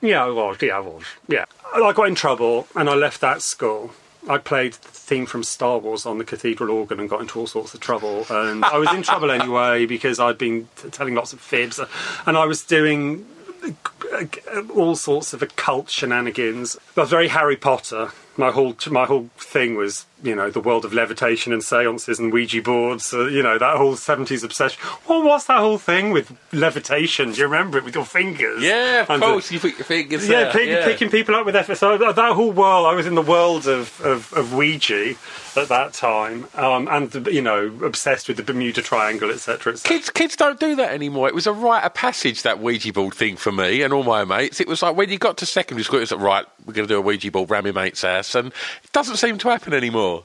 [0.00, 0.56] Yeah, I was.
[0.62, 1.04] Yeah, I was.
[1.28, 1.44] Yeah.
[1.74, 3.92] I got in trouble and I left that school.
[4.28, 7.46] I played the theme from Star Wars on the cathedral organ and got into all
[7.46, 8.26] sorts of trouble.
[8.30, 11.80] And I was in trouble anyway because I'd been t- telling lots of fibs,
[12.26, 13.26] and I was doing
[13.64, 16.76] uh, uh, all sorts of occult shenanigans.
[16.96, 18.12] Was very Harry Potter.
[18.40, 22.32] My whole my whole thing was you know, the world of levitation and seances and
[22.32, 24.80] Ouija boards, uh, you know, that whole 70s obsession.
[25.06, 27.32] What was that whole thing with levitation?
[27.32, 28.62] Do you remember it with your fingers?
[28.62, 30.52] Yeah, of and course, the, you put your fingers yeah, there.
[30.52, 31.76] Pick, yeah, picking people up with effort.
[31.76, 35.14] So that whole world, I was in the world of, of, of Ouija
[35.56, 39.72] at that time, um, and, you know, obsessed with the Bermuda Triangle, etc.
[39.72, 41.28] Et kids, kids don't do that anymore.
[41.28, 44.24] It was a rite of passage, that Ouija board thing for me and all my
[44.24, 44.60] mates.
[44.60, 46.86] It was like when you got to secondary school, it was like, right, we're going
[46.86, 49.72] to do a Ouija board around my mate's house, and it doesn't seem to happen
[49.74, 50.24] anymore.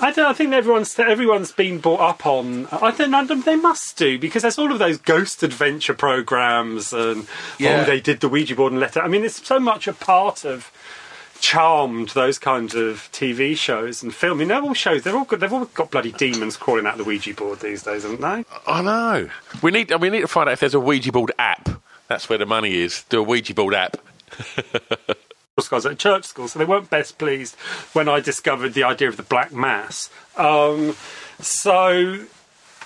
[0.00, 0.26] I don't.
[0.26, 2.66] I think everyone's everyone's been brought up on.
[2.72, 7.26] I don't- they must do because there's all of those ghost adventure programs and
[7.58, 7.82] Yeah.
[7.82, 9.00] oh, they did the Ouija board and letter.
[9.00, 10.70] I mean, it's so much a part of
[11.40, 14.38] Charmed, those kinds of TV shows and film.
[14.38, 15.02] I mean, they're all shows.
[15.02, 18.02] They've all got they've all got bloody demons crawling out the Ouija board these days,
[18.02, 18.44] haven't they?
[18.66, 19.28] I know.
[19.62, 19.94] We need.
[20.00, 21.68] We need to find out if there's a Ouija board app.
[22.08, 23.04] That's where the money is.
[23.10, 23.96] Do a Ouija board app.
[25.56, 27.54] Was at church school, so they weren't best pleased
[27.92, 30.10] when I discovered the idea of the Black Mass.
[30.36, 30.96] Um,
[31.38, 32.24] so,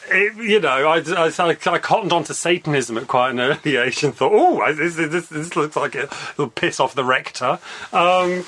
[0.08, 4.14] it, you know, I, I, I, cottoned onto Satanism at quite an early age and
[4.14, 7.58] thought, oh, this, this, this looks like it will piss off the rector.
[7.90, 8.42] Um,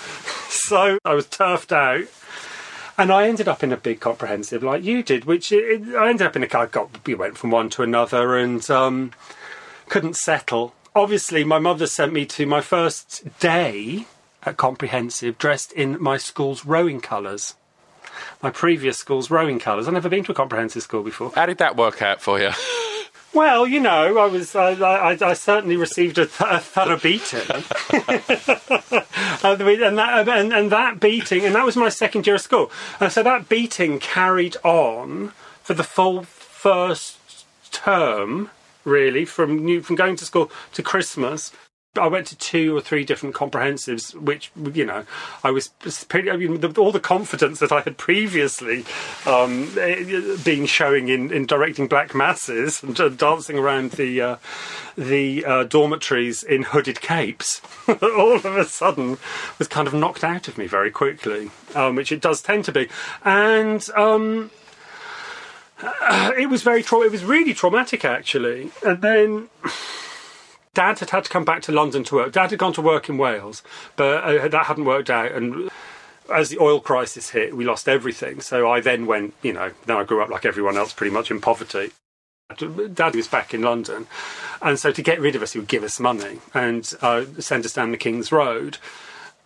[0.50, 2.04] so I was turfed out.
[2.98, 6.26] And I ended up in a big comprehensive like you did, which it, I ended
[6.26, 6.66] up in a car.
[6.66, 9.12] Got we went from one to another and um,
[9.88, 10.74] couldn't settle.
[10.94, 14.06] Obviously, my mother sent me to my first day
[14.42, 17.54] at comprehensive dressed in my school's rowing colours.
[18.42, 19.86] My previous school's rowing colours.
[19.86, 21.30] I've never been to a comprehensive school before.
[21.34, 22.50] How did that work out for you?
[23.32, 27.40] Well, you know, I was I, I, I certainly received a, th- a thorough beating,
[29.42, 32.72] Uh, and that and, and that beating, and that was my second year of school,
[32.98, 35.32] and so that beating carried on
[35.62, 38.50] for the full first term,
[38.84, 41.52] really, from new, from going to school to Christmas.
[41.98, 45.04] I went to two or three different comprehensives, which you know,
[45.42, 45.70] I was
[46.08, 46.30] pretty.
[46.30, 48.84] I mean, the, all the confidence that I had previously
[49.26, 54.36] um, eh, been showing in, in directing black masses and dancing around the uh,
[54.96, 59.18] the uh, dormitories in hooded capes, all of a sudden
[59.58, 62.72] was kind of knocked out of me very quickly, um, which it does tend to
[62.72, 62.88] be,
[63.24, 63.90] and.
[63.96, 64.52] Um,
[65.82, 69.48] it was very tra- it was really traumatic actually and then
[70.74, 72.32] Dad had had to come back to London to work.
[72.32, 73.62] Dad had gone to work in Wales,
[73.96, 75.32] but uh, that hadn't worked out.
[75.32, 75.68] And
[76.32, 78.40] as the oil crisis hit, we lost everything.
[78.40, 81.30] So I then went, you know, then I grew up like everyone else, pretty much
[81.30, 81.90] in poverty.
[82.94, 84.08] Dad was back in London,
[84.60, 87.64] and so to get rid of us, he would give us money and uh, send
[87.64, 88.78] us down the King's Road.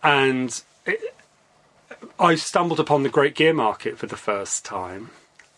[0.01, 0.99] And it,
[2.19, 5.11] I stumbled upon the Great Gear Market for the first time,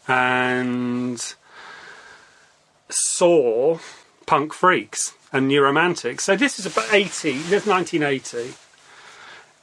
[0.08, 1.36] and
[2.90, 3.80] saw
[4.26, 6.24] Punk Freaks and New Romantics.
[6.24, 8.56] So this is about 80, this is 1980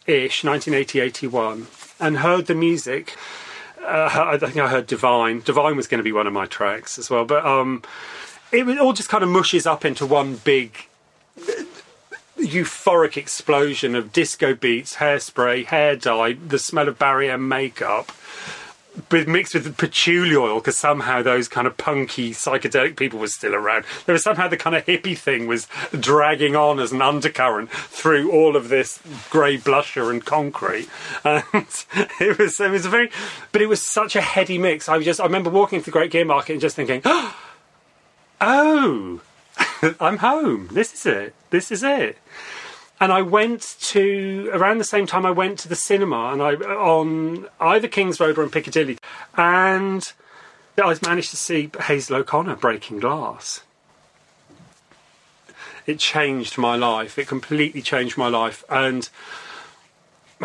[0.07, 1.67] ish, 1980 81,
[2.01, 3.17] and heard the music.
[3.83, 5.41] Uh, I think I heard Divine.
[5.41, 7.83] Divine was going to be one of my tracks as well, but um,
[8.53, 10.87] it all just kind of mushes up into one big
[12.39, 18.13] euphoric explosion of disco beats, hairspray, hair dye, the smell of Barry M makeup,
[19.11, 23.55] with mixed with patchouli oil because somehow those kind of punky psychedelic people were still
[23.55, 23.85] around.
[24.07, 25.67] There was somehow the kind of hippie thing was
[25.99, 30.89] dragging on as an undercurrent through all of this grey blusher and concrete,
[31.25, 31.45] and
[32.21, 33.11] it was it was a very,
[33.53, 34.89] but it was such a heady mix.
[34.89, 37.03] I just I remember walking into the Great Gear Market and just thinking,
[38.41, 39.21] oh,
[40.01, 40.69] I'm home.
[40.73, 41.35] This is it.
[41.51, 42.19] This is it
[43.01, 46.55] and I went to around the same time I went to the cinema and I
[46.55, 48.99] on either Kings Road or in Piccadilly,
[49.37, 50.13] and
[50.79, 53.61] I managed to see Hazel O'Connor breaking glass.
[55.87, 57.19] It changed my life.
[57.19, 59.09] It completely changed my life, and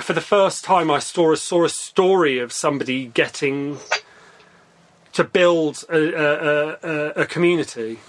[0.01, 3.79] for the first time, I saw a, saw a story of somebody getting
[5.13, 7.99] to build a, a, a, a community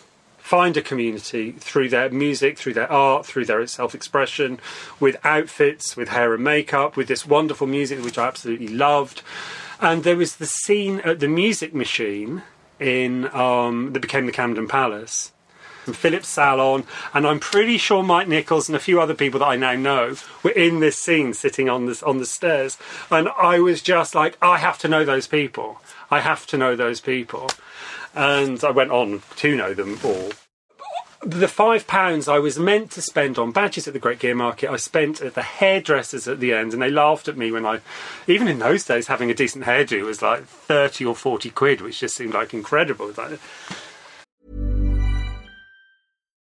[0.50, 4.58] find a community through their music, through their art, through their self expression,
[4.98, 9.22] with outfits, with hair and makeup, with this wonderful music which I absolutely loved.
[9.80, 12.42] And there was the scene at the Music Machine
[12.80, 15.30] in um, that became the Camden Palace.
[15.86, 16.84] And Philip Sallon,
[17.14, 20.16] and I'm pretty sure Mike Nichols and a few other people that I now know
[20.42, 22.76] were in this scene, sitting on this on the stairs,
[23.08, 25.80] and I was just like, I have to know those people.
[26.10, 27.50] I have to know those people
[28.14, 30.30] and I went on to know them all.
[31.22, 34.70] The five pounds I was meant to spend on badges at the Great Gear Market,
[34.70, 37.80] I spent at the hairdressers at the end, and they laughed at me when I,
[38.26, 42.00] even in those days, having a decent hairdo was like thirty or forty quid, which
[42.00, 43.12] just seemed like incredible.
[43.16, 43.38] Like,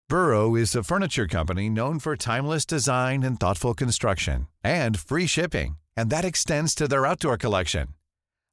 [0.08, 5.78] Burrow is a furniture company known for timeless design and thoughtful construction and free shipping,
[5.96, 7.88] and that extends to their outdoor collection.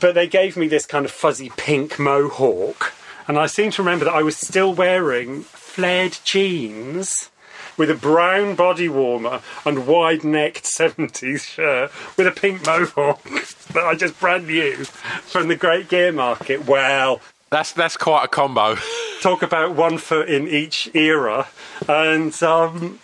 [0.00, 2.92] But they gave me this kind of fuzzy pink mohawk,
[3.28, 7.30] and I seem to remember that I was still wearing flared jeans
[7.78, 13.22] with a brown body warmer and wide necked 70s shirt with a pink mohawk
[13.72, 16.66] that I just brand new from the Great Gear Market.
[16.66, 17.20] Well,
[17.50, 18.76] That's that's quite a combo.
[19.22, 21.48] talk about one foot in each era.
[21.88, 22.98] And um,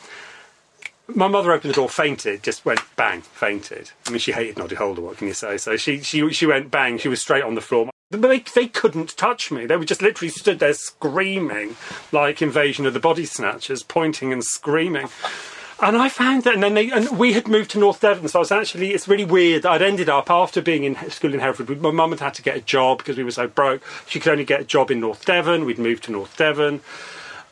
[1.14, 3.90] my mother opened the door, fainted, just went bang, fainted.
[4.06, 5.56] I mean, she hated Noddy Holder, what can you say?
[5.56, 7.90] So she, she, she went bang, she was straight on the floor.
[8.10, 9.66] They, they couldn't touch me.
[9.66, 11.76] They were just literally stood there screaming
[12.10, 15.08] like Invasion of the Body Snatchers, pointing and screaming.
[15.80, 18.38] And I found that, and then they, and we had moved to North Devon, so
[18.38, 19.64] I was actually, it's really weird.
[19.64, 22.56] I'd ended up, after being in school in Hereford, my mum had had to get
[22.56, 23.82] a job because we were so broke.
[24.06, 25.64] She could only get a job in North Devon.
[25.64, 26.80] We'd moved to North Devon.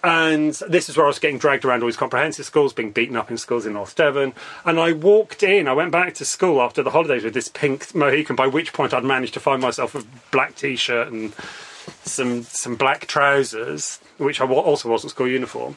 [0.06, 3.16] And this is where I was getting dragged around all these comprehensive schools, being beaten
[3.16, 4.34] up in schools in North Devon.
[4.64, 7.92] And I walked in, I went back to school after the holidays with this pink
[7.92, 11.34] Mohican, by which point I'd managed to find myself a black t shirt and
[12.04, 15.76] some, some black trousers, which I also wasn't school uniform.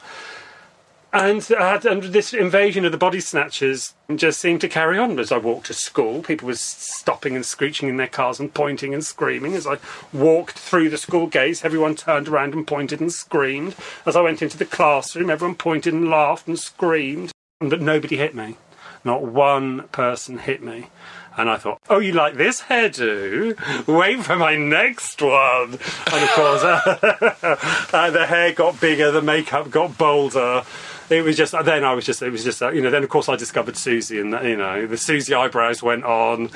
[1.12, 5.18] And, I had, and this invasion of the body snatchers just seemed to carry on
[5.18, 6.22] as I walked to school.
[6.22, 9.55] People were stopping and screeching in their cars and pointing and screaming.
[9.55, 9.80] As I
[10.14, 13.76] walked through the school gates, everyone turned around and pointed and screamed.
[14.05, 17.32] As I went into the classroom, everyone pointed and laughed and screamed.
[17.60, 18.57] But nobody hit me.
[19.03, 20.89] Not one person hit me.
[21.38, 23.88] And I thought, oh, you like this hairdo?
[23.88, 25.80] Wait for my next one.
[26.12, 26.64] And of course,
[27.93, 30.64] uh, the hair got bigger, the makeup got bolder.
[31.10, 33.10] It was just then I was just it was just uh, you know then of
[33.10, 36.51] course I discovered Siouxsie and you know the Siouxsie eyebrows went on.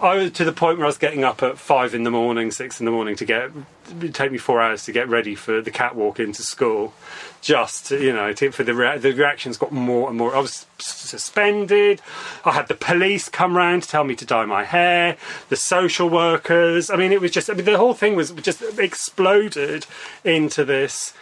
[0.00, 2.52] I was to the point where I was getting up at five in the morning,
[2.52, 3.50] six in the morning to get
[3.96, 6.92] it'd take me four hours to get ready for the catwalk into school.
[7.40, 10.36] Just you know, to, for the rea- the reactions got more and more.
[10.36, 12.00] I was suspended.
[12.44, 15.16] I had the police come round to tell me to dye my hair.
[15.48, 16.90] The social workers.
[16.90, 19.86] I mean, it was just I mean, the whole thing was just exploded
[20.24, 21.12] into this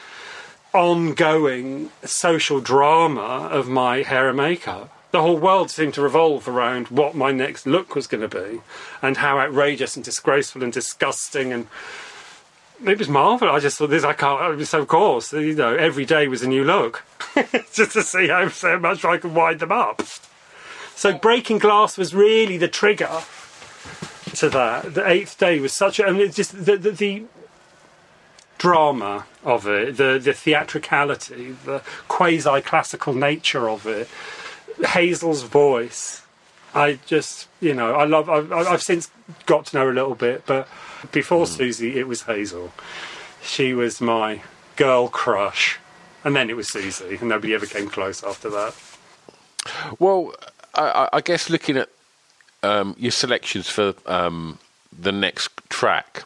[0.76, 4.92] ongoing social drama of my hair and makeup.
[5.10, 8.60] The whole world seemed to revolve around what my next look was going to be
[9.00, 11.66] and how outrageous and disgraceful and disgusting and
[12.84, 13.54] it was marvelous.
[13.54, 14.04] I just thought this.
[14.04, 14.52] I can't.
[14.52, 17.04] It was So of course, you know, every day was a new look,
[17.72, 20.02] just to see how so much I could wind them up.
[20.94, 23.22] So breaking glass was really the trigger
[24.34, 24.94] to that.
[24.94, 26.06] The eighth day was such a.
[26.06, 27.24] I mean, it's just the, the, the
[28.58, 34.08] drama of it, the the theatricality, the quasi classical nature of it,
[34.88, 36.22] Hazel's voice.
[36.74, 38.28] I just, you know, I love.
[38.28, 39.10] I've, I've since
[39.46, 40.68] got to know her a little bit, but
[41.10, 42.72] before Siouxsie, it was Hazel.
[43.42, 44.42] She was my
[44.76, 45.78] girl crush,
[46.24, 48.74] and then it was Siouxsie, and nobody ever came close after that.
[49.98, 50.34] Well,
[50.74, 51.88] I, I- I guess looking at
[52.62, 54.58] um, your selections for um,
[54.96, 56.24] the next track,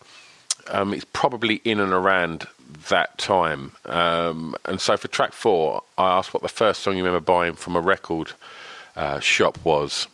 [0.70, 2.46] um, it's probably in and around
[2.88, 3.72] that time.
[3.86, 7.54] Um, and so for track four, I asked what the first song you remember buying
[7.54, 8.32] from a record
[8.96, 10.06] uh, shop was.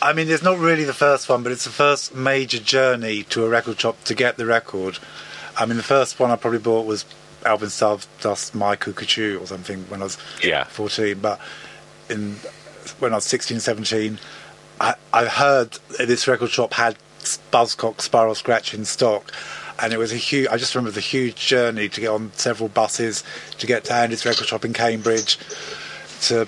[0.00, 3.44] I mean, it's not really the first one, but it's the first major journey to
[3.44, 4.98] a record shop to get the record.
[5.56, 7.04] I mean, the first one I probably bought was
[7.44, 10.64] Alvin Stardust, My Cuckoo or something when I was Yeah.
[10.64, 11.18] 14.
[11.20, 11.40] But
[12.08, 12.36] in
[12.98, 14.18] when I was 16, 17,
[14.80, 16.96] I, I heard this record shop had
[17.52, 19.32] Buzzcock Spiral Scratch in stock.
[19.80, 22.68] And it was a huge, I just remember the huge journey to get on several
[22.68, 23.24] buses
[23.58, 25.38] to get to Andy's record shop in Cambridge
[26.22, 26.46] to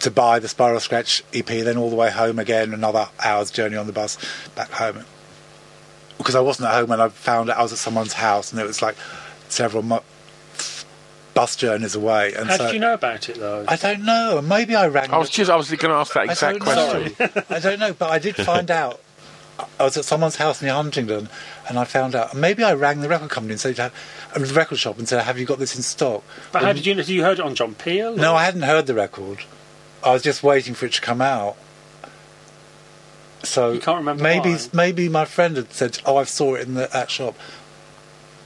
[0.00, 3.76] to buy the Spiral Scratch EP, then all the way home again, another hour's journey
[3.76, 4.16] on the bus
[4.54, 5.04] back home.
[6.18, 8.60] Because I wasn't at home when I found out I was at someone's house, and
[8.60, 8.96] it was like
[9.48, 10.04] several mo-
[11.34, 12.32] bus journeys away.
[12.34, 13.64] And How so did you know about it though?
[13.68, 14.40] I don't know.
[14.42, 15.10] Maybe I rang.
[15.10, 17.44] I was just I was going to ask that I exact don't question.
[17.50, 19.00] I don't know, but I did find out
[19.78, 21.28] I was at someone's house near Huntingdon,
[21.68, 22.34] and I found out.
[22.34, 23.92] Maybe I rang the record company and said, "Have
[24.34, 26.86] uh, the record shop and said, have you got this in stock?" But how did
[26.86, 27.02] you know?
[27.02, 28.16] You heard it on John Peel?
[28.16, 29.44] No, I hadn't heard the record.
[30.02, 31.56] I was just waiting for it to come out.
[33.42, 34.68] So You can't remember maybe why?
[34.72, 37.36] maybe my friend had said, "Oh, I saw it in the that shop."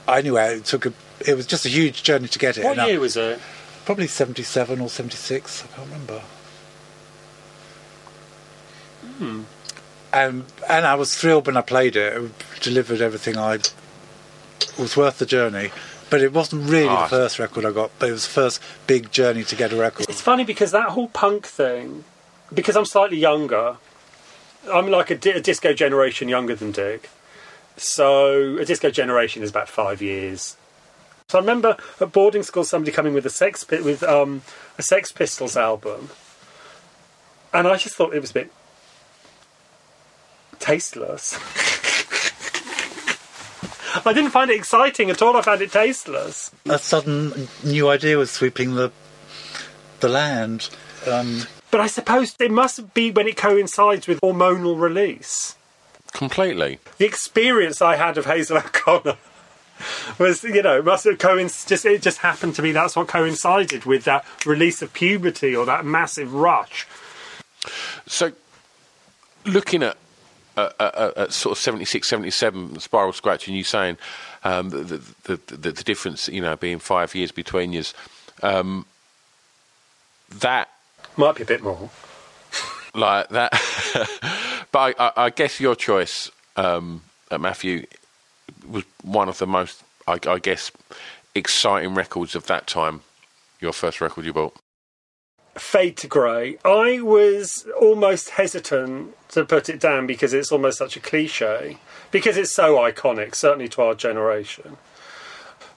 [0.07, 0.93] Anyway, it took a.
[1.25, 2.63] It was just a huge journey to get it.
[2.63, 3.39] What and I- year was it?
[3.85, 5.63] Probably seventy-seven or seventy-six.
[5.63, 6.21] I can't remember.
[9.17, 9.41] Hmm.
[10.13, 12.13] And and I was thrilled when I played it.
[12.15, 13.55] It delivered everything I.
[13.55, 13.73] It
[14.77, 15.71] was worth the journey.
[16.09, 17.03] But it wasn't really Ah.
[17.03, 17.89] the first record I got.
[17.97, 20.05] But it was the first big journey to get a record.
[20.07, 22.03] It's funny because that whole punk thing,
[22.53, 23.77] because I'm slightly younger,
[24.71, 27.09] I'm like a, di- a disco generation younger than Dick.
[27.75, 30.55] So a disco generation is about five years.
[31.29, 34.43] So I remember at boarding school somebody coming with a Sex Pi- with um,
[34.77, 36.09] a Sex Pistols album,
[37.51, 38.51] and I just thought it was a bit
[40.63, 41.33] tasteless.
[44.05, 45.37] I didn't find it exciting at all.
[45.37, 46.51] I found it tasteless.
[46.65, 48.91] a sudden new idea was sweeping the
[49.99, 50.69] the land.
[51.09, 55.55] Um, But I suppose it must be when it coincides with hormonal release.
[56.11, 56.79] Completely.
[56.97, 59.17] The experience I had of Hazel O'Connor
[60.19, 63.85] was, you know, must have coinc- just it just happened to be that's what coincided
[63.85, 66.85] with that release of puberty or that massive rush.
[68.07, 68.31] So,
[69.45, 69.97] looking at
[70.57, 73.97] at sort of 76, 77 Spiral Scratch, and you saying
[74.43, 74.83] um, the,
[75.23, 77.93] the, the, the, difference, you know, being five years between years,
[78.41, 78.85] um,
[80.39, 80.69] that
[81.17, 81.89] Might be a bit more.
[82.95, 83.51] like that.
[84.71, 87.01] but I, I, I guess your choice, um,
[87.31, 87.85] Matthew,
[88.67, 90.71] was one of the most, I, I guess,
[91.35, 93.01] exciting records of that time.
[93.59, 94.55] Your first record you bought.
[95.55, 96.57] Fade to Grey.
[96.65, 101.77] I was almost hesitant to put it down because it's almost such a cliche,
[102.11, 104.77] because it's so iconic, certainly to our generation.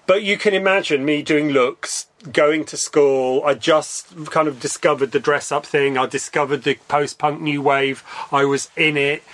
[0.07, 3.43] But you can imagine me doing looks, going to school.
[3.45, 5.99] I just kind of discovered the dress up thing.
[5.99, 8.05] I discovered the post punk new wave.
[8.31, 9.25] I was in it.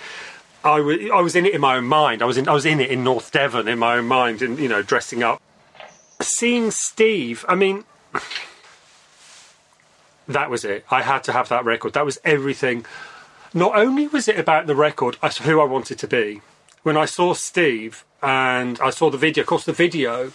[0.63, 2.21] I was, I was in it in my own mind.
[2.21, 4.57] I was in, I was in it in North Devon in my own mind, and
[4.57, 5.41] you know, dressing up.
[6.21, 7.83] Seeing Steve, I mean,
[10.27, 10.85] that was it.
[10.89, 11.93] I had to have that record.
[11.93, 12.85] That was everything.
[13.53, 16.41] Not only was it about the record, I who I wanted to be.
[16.83, 20.31] When I saw Steve and I saw the video, of course, the video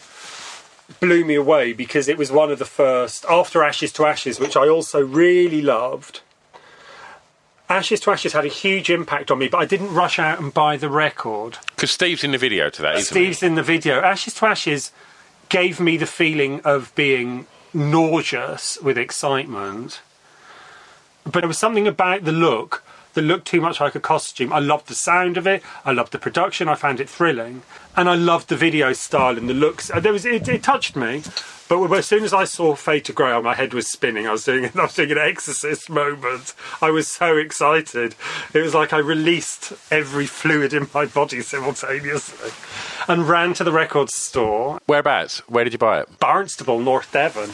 [1.01, 4.57] blew me away because it was one of the first after Ashes to Ashes, which
[4.57, 6.21] I also really loved.
[7.69, 10.55] Ashes to Ashes had a huge impact on me, but I didn't rush out and
[10.55, 11.59] buy the record.
[11.75, 13.25] Because Steve's in the video to that, isn't he?
[13.25, 14.01] Steve's in the video.
[14.01, 14.91] Ashes to Ashes
[15.51, 20.01] gave me the feeling of being nauseous with excitement.
[21.25, 24.53] But there was something about the look that looked too much like a costume.
[24.53, 25.63] I loved the sound of it.
[25.85, 26.69] I loved the production.
[26.69, 27.63] I found it thrilling,
[27.97, 29.91] and I loved the video style and the looks.
[29.91, 31.23] Uh, There was it, it touched me.
[31.69, 34.27] But as soon as I saw Fade to Grey, my head was spinning.
[34.27, 36.55] I was doing I was doing an exorcist moment.
[36.81, 38.15] I was so excited.
[38.55, 42.51] It was like I released every fluid in my body simultaneously,
[43.09, 45.39] and ran to the record store, Whereabouts?
[45.49, 46.19] Where did you buy it?
[46.21, 47.51] Barnstaple, North Devon.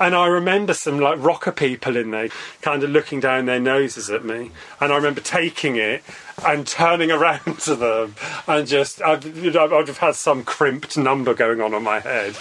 [0.00, 2.28] And I remember some like rocker people in there
[2.62, 4.52] kind of looking down their noses at me.
[4.80, 6.04] And I remember taking it
[6.46, 8.14] and turning around to them
[8.46, 12.36] and just, I'd, I'd have had some crimped number going on on my head.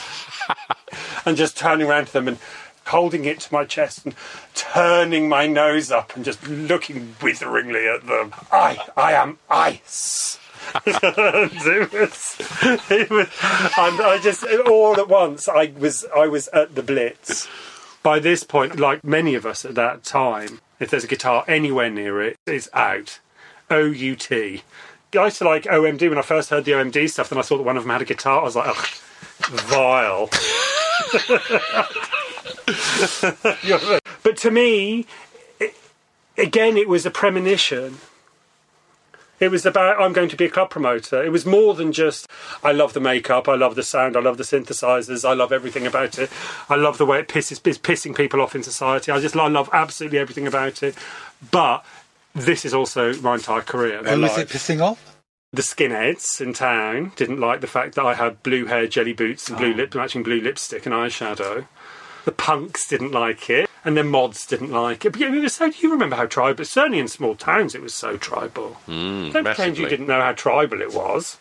[1.26, 2.38] and just turning around to them and
[2.86, 4.14] holding it to my chest and
[4.54, 8.34] turning my nose up and just looking witheringly at them.
[8.52, 10.40] I, I am ice.
[10.86, 12.36] it was,
[12.90, 13.28] it was,
[13.78, 17.48] and I just all at once I was I was at the Blitz.
[18.04, 21.90] By this point, like many of us at that time, if there's a guitar anywhere
[21.90, 23.20] near it, it's out.
[23.70, 24.64] O U T.
[25.16, 27.30] I used to like OMD when I first heard the OMD stuff.
[27.30, 28.42] Then I saw that one of them had a guitar.
[28.42, 28.88] I was like, ugh,
[29.40, 30.28] vile.
[34.24, 35.06] but to me,
[35.60, 35.76] it,
[36.38, 37.98] again, it was a premonition.
[39.40, 41.24] It was about I'm going to be a club promoter.
[41.24, 42.28] It was more than just
[42.64, 45.86] I love the makeup, I love the sound, I love the synthesizers, I love everything
[45.86, 46.32] about it.
[46.70, 49.12] I love the way it pisses is pissing people off in society.
[49.12, 50.96] I just I love absolutely everything about it.
[51.52, 51.86] But
[52.34, 54.02] this is also my entire career.
[54.02, 55.18] my who was it pissing off?
[55.54, 59.48] The skinheads in town didn't like the fact that I had blue hair, jelly boots,
[59.48, 59.78] and blue ah.
[59.78, 61.68] lip matching blue lipstick and eyeshadow.
[62.28, 65.12] The punks didn't like it, and the mods didn't like it.
[65.14, 65.68] But yeah, it was so.
[65.68, 66.66] You remember how tribal?
[66.66, 68.76] Certainly in small towns, it was so tribal.
[68.86, 71.38] Mm, Don't pretend you didn't know how tribal it was.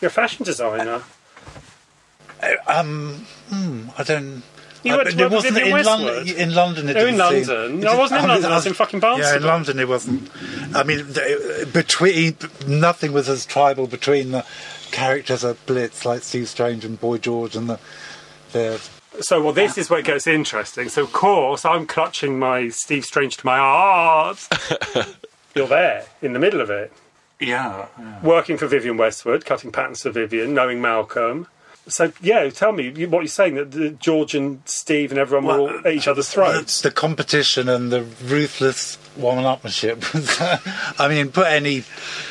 [0.00, 1.02] You're a fashion designer.
[2.66, 4.42] Um, hmm, I don't.
[4.82, 6.28] You Uh, went to work it wasn't Vivienne in London.
[6.36, 8.66] In London, it No, in didn't seem- it No, I wasn't in London, I was
[8.66, 9.30] in fucking Barnsley.
[9.30, 10.28] Yeah, in London, it wasn't.
[10.74, 11.06] I mean,
[11.72, 14.44] between nothing was as tribal between the
[14.90, 17.78] characters of Blitz, like Steve Strange and Boy George, and the
[18.52, 18.80] the
[19.20, 20.88] So, well, this is where it gets interesting.
[20.88, 24.46] So, of course, I'm clutching my Steve Strange to my heart.
[25.54, 26.92] You're there in the middle of it,
[27.40, 27.86] yeah.
[28.22, 31.46] working for Vivienne Westwood, cutting patterns for Vivian, knowing Malcolm.
[31.88, 35.58] So, yeah, tell me what you're saying that the, George and Steve and everyone were
[35.58, 36.60] all at each other's uh, throats.
[36.60, 40.02] It's the competition and the ruthless one-upmanship.
[41.00, 41.84] I mean, put any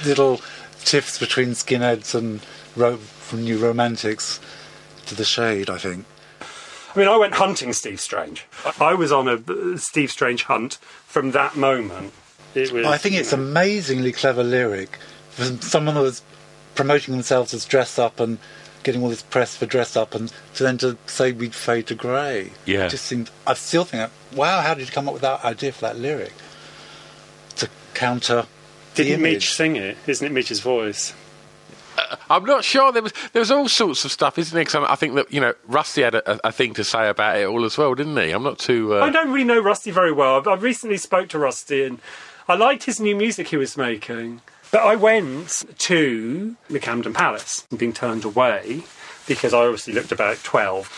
[0.06, 0.42] little
[0.80, 4.42] tiffs between skinheads and ro- from New Romantics
[5.06, 5.70] to the shade.
[5.70, 6.06] I think.
[6.96, 8.46] I mean, I went hunting Steve Strange.
[8.80, 10.76] I was on a uh, Steve Strange hunt
[11.06, 12.14] from that moment.
[12.54, 12.86] It was.
[12.86, 14.98] I think it's amazingly clever lyric
[15.30, 16.22] from someone who was
[16.76, 18.38] promoting themselves as dress up and
[18.84, 21.96] getting all this press for dress up, and to then to say we'd fade to
[21.96, 22.52] grey.
[22.66, 22.86] Yeah.
[22.86, 23.30] It just seemed.
[23.46, 26.34] I still think, wow, how did you come up with that idea for that lyric?
[27.58, 28.46] To counter.
[28.93, 29.34] Didn't image.
[29.34, 29.98] Midge sing it?
[30.08, 31.14] Isn't it Midge's voice?
[32.30, 32.91] I'm not sure.
[32.91, 34.66] There was there was all sorts of stuff, isn't there?
[34.66, 37.46] 'Cause I think that you know Rusty had a, a thing to say about it
[37.46, 38.32] all as well, didn't he?
[38.32, 38.96] I'm not too.
[38.96, 40.48] I Uh, don't really know Rusty very well.
[40.48, 42.00] I've recently spoke to Rusty and
[42.48, 44.41] I liked his new music he was making.
[44.72, 48.84] But I went to the Camden Palace and been turned away
[49.28, 50.91] because I obviously looked about twelve.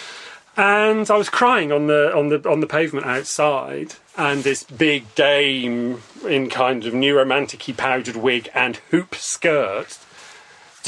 [0.56, 5.14] And I was crying on the on the on the pavement outside, and this big
[5.14, 10.00] dame in kind of new romantic-y powdered wig and hoop skirt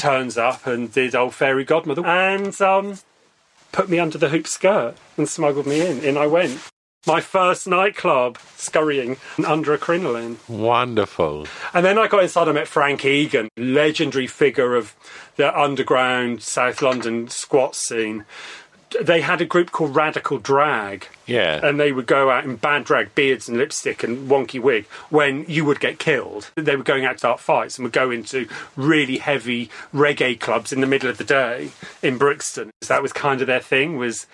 [0.00, 2.98] turns up and did old fairy godmother and um,
[3.70, 6.02] put me under the hoop skirt and smuggled me in.
[6.02, 6.58] In I went.
[7.06, 10.36] My first nightclub, scurrying under a crinoline.
[10.48, 11.46] wonderful.
[11.72, 14.94] And then I got inside, I met Frank Egan, legendary figure of
[15.36, 18.26] the underground South London squat scene.
[19.00, 21.06] They had a group called Radical Drag.
[21.26, 21.64] Yeah.
[21.64, 25.44] And they would go out in bad drag, beards and lipstick and wonky wig when
[25.46, 26.50] you would get killed.
[26.56, 30.72] They were going out to start fights and would go into really heavy reggae clubs
[30.72, 31.70] in the middle of the day
[32.02, 32.70] in Brixton.
[32.88, 34.26] That was kind of their thing, was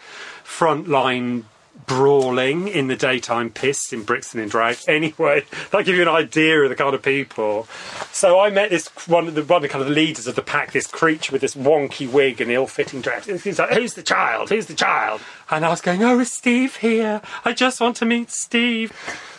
[0.44, 1.44] frontline
[1.86, 4.76] brawling in the daytime piss in Brixton in drag.
[4.88, 7.68] Anyway, that gives you an idea of the kind of people.
[8.12, 10.42] So I met this one of the one of the kind of leaders of the
[10.42, 13.26] pack, this creature with this wonky wig and ill-fitting dress.
[13.26, 14.48] He's like, "Who's the child?
[14.48, 15.20] Who's the child?"
[15.50, 17.20] And I was going, "Oh, is Steve here?
[17.44, 18.92] I just want to meet Steve."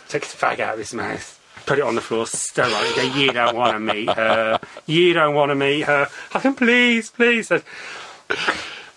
[0.09, 1.33] Took his fag out of his mouth.
[1.65, 2.95] Put it on the floor, stir it.
[2.95, 4.59] Go, you don't want to meet her.
[4.85, 6.07] You don't want to meet her.
[6.33, 7.51] I can please, please.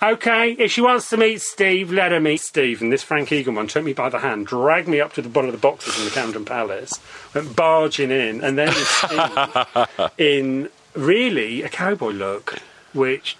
[0.01, 2.81] I- Okay, if she wants to meet Steve, let her meet Steve.
[2.81, 5.29] And this Frank Egan one took me by the hand, dragged me up to the
[5.29, 6.93] one of the boxes in the Camden Palace,
[7.35, 12.59] went barging in, and then Steve in really a cowboy look,
[12.95, 13.37] which,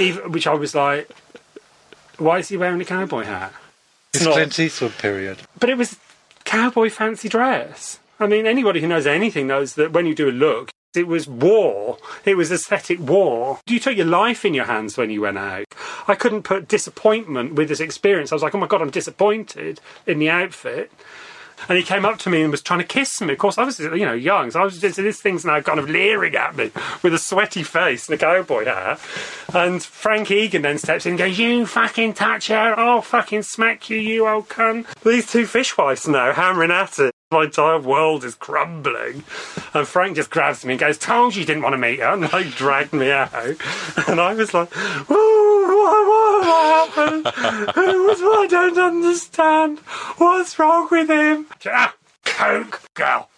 [0.00, 1.08] even, which I was like,
[2.18, 3.52] why is he wearing a cowboy hat?
[4.14, 5.38] It's not- Clint Eastwood period.
[5.58, 5.96] But it was
[6.44, 7.98] cowboy fancy dress.
[8.18, 11.26] I mean, anybody who knows anything knows that when you do a look, it was
[11.28, 11.98] war.
[12.24, 13.60] It was aesthetic war.
[13.66, 15.66] You took your life in your hands when you went out.
[16.06, 18.32] I couldn't put disappointment with this experience.
[18.32, 20.90] I was like, oh my God, I'm disappointed in the outfit.
[21.68, 23.32] And he came up to me and was trying to kiss me.
[23.32, 24.50] Of course, I was, you know, young.
[24.50, 26.70] So I was just, this thing's now kind of leering at me
[27.02, 29.00] with a sweaty face and a cowboy hat.
[29.54, 32.78] And Frank Egan then steps in and goes, You fucking touch her.
[32.78, 34.86] I'll fucking smack you, you old cunt.
[35.02, 37.13] These two fishwives now hammering at it.
[37.30, 39.24] My entire world is crumbling.
[39.72, 42.12] And Frank just grabs me and goes, Told you didn't want to meet her.
[42.12, 43.32] And like dragged me out.
[44.06, 44.74] And I was like,
[45.10, 47.26] Ooh, what, what happened?
[47.76, 49.78] It was what I don't understand.
[50.18, 51.46] What's wrong with him?
[51.66, 51.94] Ah,
[52.24, 53.28] Coke, girl.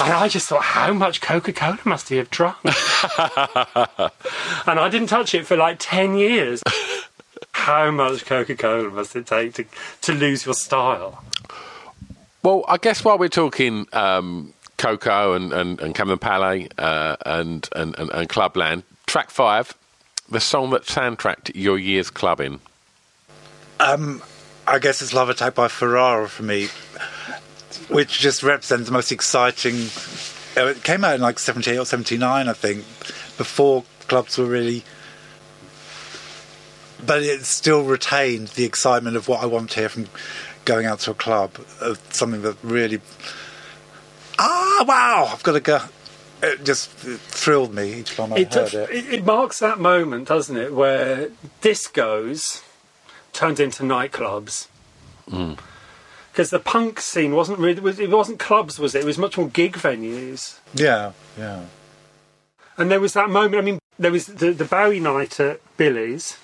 [0.00, 2.56] And I just thought, how much Coca Cola must he have drunk?
[2.64, 2.72] and
[4.80, 6.62] I didn't touch it for like 10 years.
[7.52, 9.64] How much Coca Cola must it take to,
[10.02, 11.22] to lose your style?
[12.44, 17.66] Well, I guess while we're talking um, Coco and, and, and Camden Palais uh, and,
[17.74, 19.74] and, and, and Clubland, track five,
[20.30, 22.60] the song that soundtracked your year's clubbing.
[24.66, 26.68] I guess it's Love Attack by Ferrara for me,
[27.88, 29.76] which just represents the most exciting.
[30.56, 32.80] uh, It came out in like 78 or 79, I think,
[33.38, 34.84] before clubs were really.
[37.04, 40.06] But it still retained the excitement of what I want to hear from
[40.64, 43.00] going out to a club, of something that really.
[44.38, 45.28] Ah, wow!
[45.32, 45.80] I've got to go.
[46.42, 48.90] It just thrilled me each time I It, heard it.
[48.90, 51.30] it, it marks that moment, doesn't it, where
[51.62, 52.62] discos
[53.32, 54.68] turned into nightclubs.
[55.26, 59.00] Because the punk scene wasn't really, was- it wasn't clubs, was it?
[59.02, 60.58] It was much more gig venues.
[60.74, 61.64] Yeah, yeah.
[62.76, 63.54] And there was that moment.
[63.56, 66.36] I mean, there was the, the Bowie night at Billy's,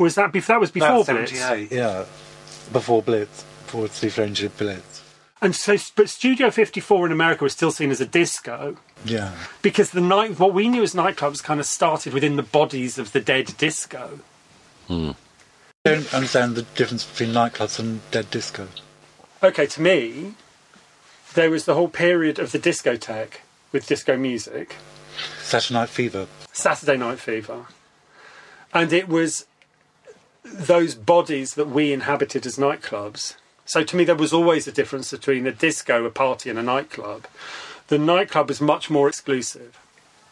[0.00, 0.54] Was that before?
[0.54, 1.70] That was before About Blitz.
[1.70, 2.04] yeah.
[2.72, 3.44] Before Blitz.
[3.66, 5.02] Before Steve Strange did Blitz.
[5.42, 9.32] And so, but Studio 54 in America was still seen as a disco Yeah.
[9.62, 13.12] because the night, what we knew as nightclubs, kind of started within the bodies of
[13.12, 14.20] the dead disco.
[14.88, 15.10] Hmm.
[15.86, 18.68] I don't understand the difference between nightclubs and dead disco.
[19.42, 20.34] Okay, to me,
[21.34, 23.40] there was the whole period of the discotheque
[23.72, 24.76] with disco music,
[25.42, 26.26] Saturday Night Fever.
[26.52, 27.64] Saturday Night Fever,
[28.74, 29.46] and it was
[30.52, 33.36] those bodies that we inhabited as nightclubs.
[33.64, 36.62] So to me, there was always a difference between a disco, a party, and a
[36.62, 37.26] nightclub.
[37.88, 39.78] The nightclub is much more exclusive.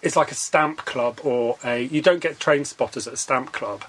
[0.03, 1.83] It's like a stamp club or a.
[1.83, 3.85] You don't get train spotters at a stamp club.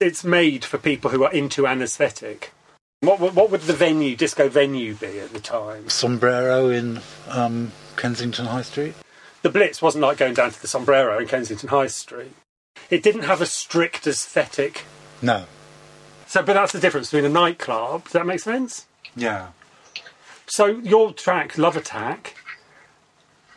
[0.00, 2.52] It's made for people who are into anaesthetic.
[3.00, 5.88] What, what, what would the venue, disco venue, be at the time?
[5.88, 8.94] Sombrero in um, Kensington High Street.
[9.42, 12.32] The Blitz wasn't like going down to the Sombrero in Kensington High Street.
[12.90, 14.84] It didn't have a strict aesthetic.
[15.22, 15.44] No.
[16.26, 18.04] So, but that's the difference between a nightclub.
[18.04, 18.86] Does that make sense?
[19.14, 19.48] Yeah.
[20.46, 22.36] So your track, Love Attack,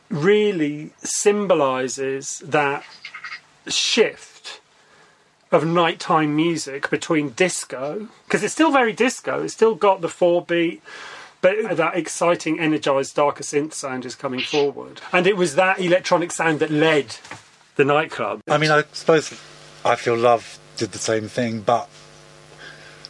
[0.09, 2.83] really symbolises that
[3.67, 4.61] shift
[5.51, 10.43] of nighttime music between disco, because it's still very disco, it's still got the four
[10.43, 10.81] beat,
[11.41, 15.01] but that exciting, energised, darker synth sound is coming forward.
[15.13, 17.17] And it was that electronic sound that led
[17.75, 18.41] the nightclub.
[18.47, 19.31] I mean, I suppose
[19.83, 21.89] I Feel Love did the same thing, but.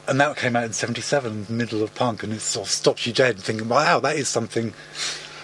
[0.07, 3.13] And that came out in 77, middle of punk, and it sort of stops you
[3.13, 4.73] dead thinking, wow, that is something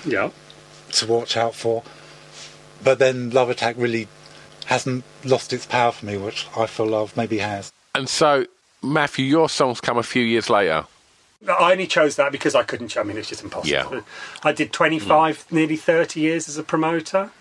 [0.06, 0.30] Yeah.
[0.92, 1.82] to watch out for.
[2.84, 4.08] But then Love Attack really
[4.66, 7.72] hasn't lost its power for me, which I Feel Love maybe has.
[7.96, 8.46] And so,
[8.84, 10.86] Matthew, your songs come a few years later.
[11.50, 12.96] I only chose that because I couldn't.
[12.96, 13.72] I mean, it's just impossible.
[13.72, 14.02] Yeah.
[14.44, 17.32] I did 25, nearly 30 years as a promoter,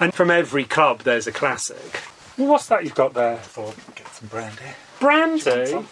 [0.00, 2.00] and from every club there's a classic.
[2.46, 3.36] What's that you've got there?
[3.38, 4.62] Thought, get some brandy.
[5.00, 5.86] Brandy.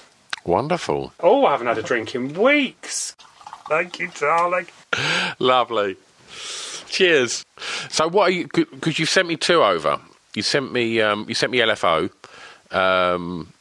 [0.45, 1.13] Wonderful.
[1.21, 3.17] Oh, I haven't had a drink in weeks.
[3.69, 4.67] Thank you, darling.
[5.39, 5.97] Lovely.
[6.87, 7.45] Cheers.
[7.89, 8.49] So, what are you?
[8.53, 10.01] Because you sent me two over.
[10.35, 11.01] You sent me.
[11.01, 12.11] Um, you sent me LFO,
[12.73, 13.53] um,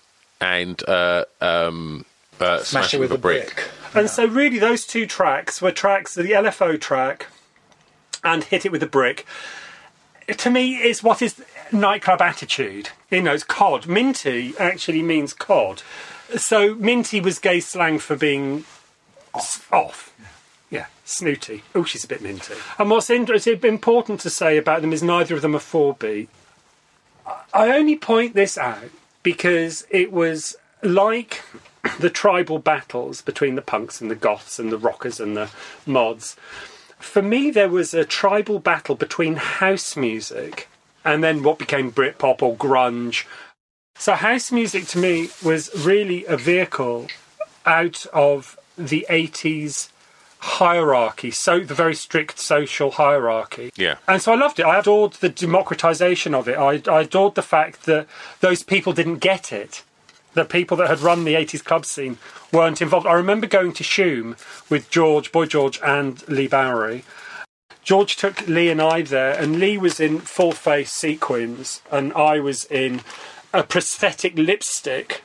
[0.41, 2.05] and uh, um,
[2.39, 3.69] uh, Smash, it with, a brick.
[3.93, 7.27] And so, really, those two tracks were tracks, the LFO track
[8.23, 9.25] and Hit It With a Brick.
[10.27, 12.89] To me, is what is nightclub attitude.
[13.09, 13.87] You know, it's cod.
[13.87, 15.81] Minty actually means cod.
[16.37, 18.65] So, minty was gay slang for being
[19.35, 20.13] s- off.
[20.69, 21.63] Yeah, snooty.
[21.73, 22.53] Oh, she's a bit minty.
[22.77, 26.29] And what's important to say about them is neither of them are four beat.
[27.53, 28.89] I only point this out
[29.23, 31.41] because it was like
[31.99, 35.49] the tribal battles between the punks and the goths and the rockers and the
[35.85, 36.35] mods.
[36.99, 40.67] For me, there was a tribal battle between house music
[41.03, 43.25] and then what became Britpop or grunge.
[43.97, 47.07] So, house music to me was really a vehicle
[47.65, 49.89] out of the 80s
[50.39, 53.71] hierarchy, so the very strict social hierarchy.
[53.75, 53.95] Yeah.
[54.07, 54.65] And so I loved it.
[54.65, 56.57] I adored the democratization of it.
[56.57, 58.07] I, I adored the fact that
[58.39, 59.83] those people didn't get it.
[60.33, 62.17] The people that had run the 80s club scene
[62.53, 63.07] weren't involved.
[63.07, 64.37] I remember going to Shoom
[64.69, 67.03] with George, Boy George, and Leigh Bowery.
[67.83, 72.39] George took Leigh and I there, and Leigh was in full face sequins, and I
[72.39, 73.01] was in
[73.53, 75.23] a prosthetic lipstick.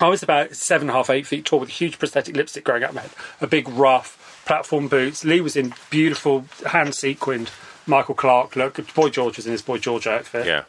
[0.00, 2.64] I was about seven and a half, eight feet tall with a huge prosthetic lipstick
[2.64, 5.24] growing out my head, a big rough platform boots.
[5.24, 7.50] Leigh was in beautiful hand sequined
[7.86, 8.94] Michael Clark look.
[8.94, 10.46] Boy George was in his Boy George outfit.
[10.46, 10.64] Yeah.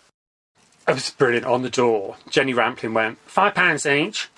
[0.88, 1.46] It was brilliant.
[1.46, 4.30] On the door, Jenni Rampling went, five pounds each.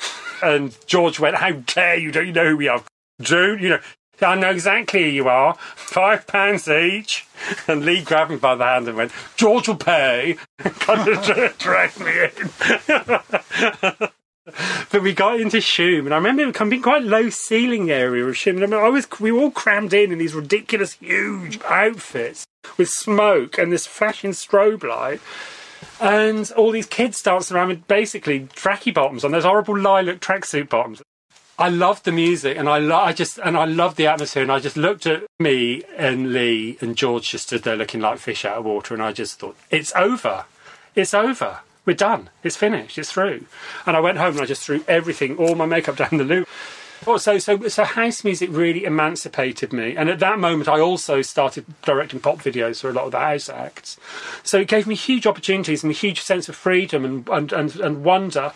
[0.44, 2.12] And George went, how dare you?
[2.12, 2.84] Don't you know who we are?
[3.22, 3.80] Dude, you know,
[4.22, 5.56] I know exactly who you are.
[5.76, 7.26] Five pounds each.
[7.68, 10.38] And Leigh grabbed me by the hand and went, George will pay.
[10.60, 12.50] kind of dragged me in.
[14.92, 18.36] but we got into Shoom, and I remember it being quite low ceiling area of
[18.36, 18.58] Shoom.
[18.58, 22.46] I, mean, I was, we were all crammed in in these ridiculous, huge outfits
[22.78, 25.20] with smoke and this flashing strobe light
[26.00, 30.70] and all these kids dancing around with basically tracky bottoms on those horrible lilac tracksuit
[30.70, 31.02] bottoms.
[31.62, 34.52] I loved the music, and I, lo- I just and I loved the atmosphere, and
[34.52, 38.46] I just looked at me and Leigh and George just stood there looking like fish
[38.46, 40.46] out of water, and I just thought, it's over,
[40.96, 43.46] it's over, we're done, it's finished, it's through.
[43.86, 46.46] And I went home and I just threw everything, all my makeup down the loo.
[47.06, 51.22] Oh, so so so house music really emancipated me, and at that moment I also
[51.22, 53.98] started directing pop videos for a lot of the house acts.
[54.42, 57.76] So it gave me huge opportunities and a huge sense of freedom and and and,
[57.76, 58.52] and wonder.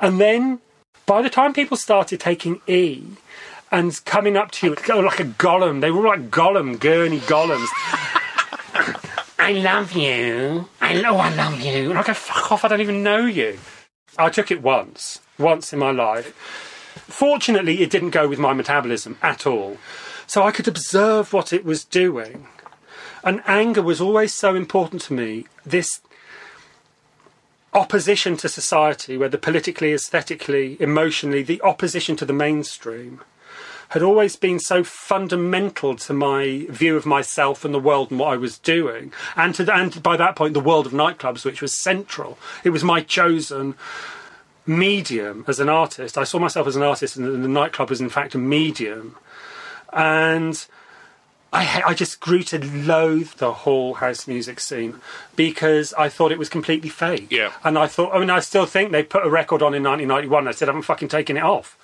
[0.00, 0.60] And then
[1.10, 3.02] by the time people started taking E
[3.72, 4.70] and coming up to you
[5.02, 7.66] like a golem, they were like golem, gurney golems.
[9.40, 10.68] I love you.
[10.80, 11.90] I know I love you.
[11.90, 13.58] And I go, fuck off, I don't even know you.
[14.18, 16.32] I took it once, once in my life.
[17.08, 19.78] Fortunately, it didn't go with my metabolism at all.
[20.28, 22.46] So I could observe what it was doing.
[23.24, 25.46] And anger was always so important to me.
[25.66, 26.02] This
[27.72, 33.20] opposition to society, whether politically, aesthetically, emotionally, the opposition to the mainstream,
[33.90, 38.32] had always been so fundamental to my view of myself and the world and what
[38.32, 39.12] I was doing.
[39.34, 42.38] And, to, and by that point, the world of nightclubs, which was central.
[42.62, 43.74] It was my chosen
[44.64, 46.16] medium as an artist.
[46.16, 49.16] I saw myself as an artist, and the, nightclub was, in fact, a medium.
[49.92, 50.64] And
[51.52, 55.00] I, I just grew to loathe the whole house music scene
[55.34, 57.26] because I thought it was completely fake.
[57.30, 57.52] Yeah.
[57.64, 60.46] And I thought, I mean, I still think they put a record on in 1991.
[60.46, 61.76] I said, I haven't fucking taken it off.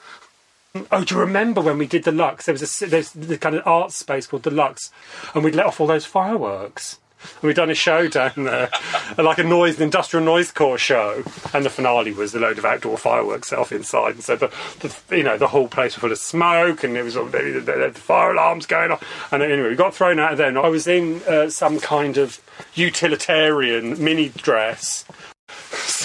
[0.93, 2.45] Oh, do you remember when we did the Lux?
[2.45, 4.91] There was a there's the kind of art space called the Lux,
[5.35, 6.99] and we'd let off all those fireworks.
[7.35, 8.71] And we'd done a show down there,
[9.19, 11.23] like a noise, industrial noise core show,
[11.53, 14.15] and the finale was a load of outdoor fireworks set off inside.
[14.15, 17.05] And so the, the you know the whole place was full of smoke, and there
[17.05, 19.33] was all the, the, the fire alarms going off.
[19.33, 20.49] And anyway, we got thrown out of there.
[20.49, 22.41] And I was in uh, some kind of
[22.75, 25.05] utilitarian mini dress.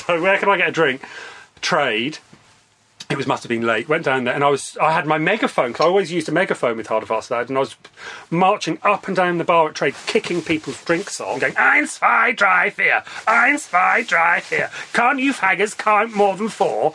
[0.01, 1.05] So where can I get a drink?
[1.61, 2.17] Trade
[3.11, 3.89] it was must have been late.
[3.89, 6.31] Went down there, and I was I had my megaphone because I always used a
[6.31, 7.75] megaphone with Hard Fast Lad, and I was
[8.29, 12.31] marching up and down the bar at trade, kicking people's drinks on, going eins zwei
[12.31, 14.69] drei vier, eins zwei drei vier.
[14.93, 16.93] Can't you faggots count more than four?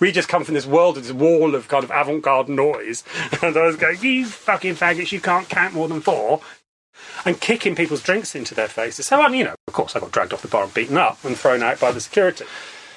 [0.00, 3.02] We just come from this world of this wall of kind of avant-garde noise,
[3.42, 6.40] and I was going, "You fucking faggots, you can't count more than four
[7.24, 9.06] and kicking people's drinks into their faces.
[9.06, 11.24] So, I you know, of course, I got dragged off the bar and beaten up
[11.24, 12.44] and thrown out by the security.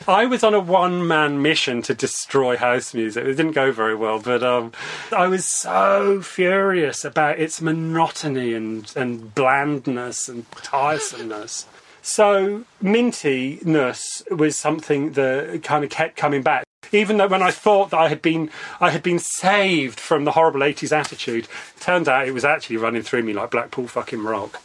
[0.08, 3.24] I was on a one man mission to destroy house music.
[3.24, 4.72] It didn't go very well, but um,
[5.12, 11.66] I was so furious about its monotony and, and blandness and tiresomeness.
[12.02, 16.64] So, mintiness was something that kind of kept coming back.
[16.92, 18.50] Even though when I thought that I had been
[18.80, 22.78] I had been saved from the horrible 80s attitude, it turned out it was actually
[22.78, 24.60] running through me like Blackpool fucking rock.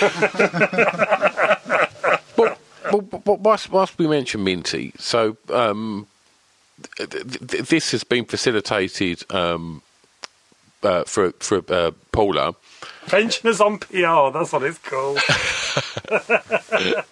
[2.92, 6.06] well, well, whilst, whilst we mention Minty, so um,
[6.96, 9.82] th- th- this has been facilitated um,
[10.82, 12.54] uh, for for uh, Paula.
[13.06, 15.18] Pensioners on PR, that's what it's called.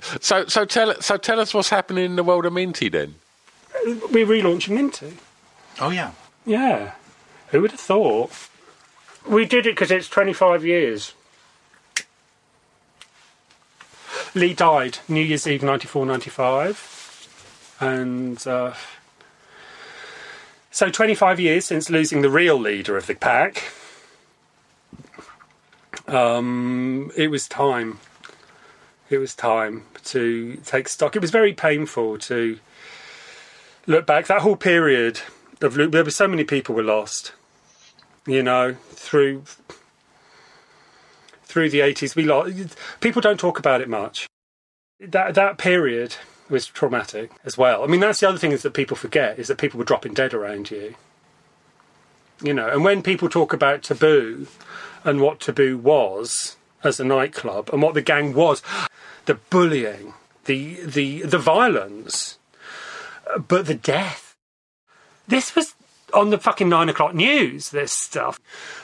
[0.20, 3.16] so, so tell so tell us what's happening in the world of Minty then.
[3.84, 5.14] We're relaunching Minty.
[5.80, 6.12] Oh yeah,
[6.44, 6.92] Yeah.
[7.48, 8.32] Who would have thought?
[9.28, 11.14] We did it because it's 25 years.
[14.36, 17.76] Leigh died New Year's Eve 94 95.
[17.80, 18.74] And uh,
[20.70, 23.64] so 25 years since losing the real leader of the pack.
[26.06, 27.98] Um, it was time.
[29.08, 31.16] It was time to take stock.
[31.16, 32.58] It was very painful to
[33.86, 34.26] look back.
[34.26, 35.20] That whole period
[35.62, 37.32] of there were so many people were lost.
[38.26, 39.44] You know, through
[41.56, 42.76] through the eighties, we lost.
[43.00, 44.26] People don't talk about it much.
[45.00, 46.16] That that period
[46.50, 47.82] was traumatic as well.
[47.82, 50.12] I mean, that's the other thing is that people forget is that people were dropping
[50.12, 50.96] dead around you.
[52.42, 54.48] You know, and when people talk about taboo
[55.02, 58.62] and what taboo was as a nightclub and what the gang was,
[59.24, 60.12] the bullying,
[60.44, 62.38] the the the violence,
[63.34, 64.36] uh, but the death.
[65.26, 65.74] This was
[66.16, 68.40] on the fucking nine o'clock news, this stuff.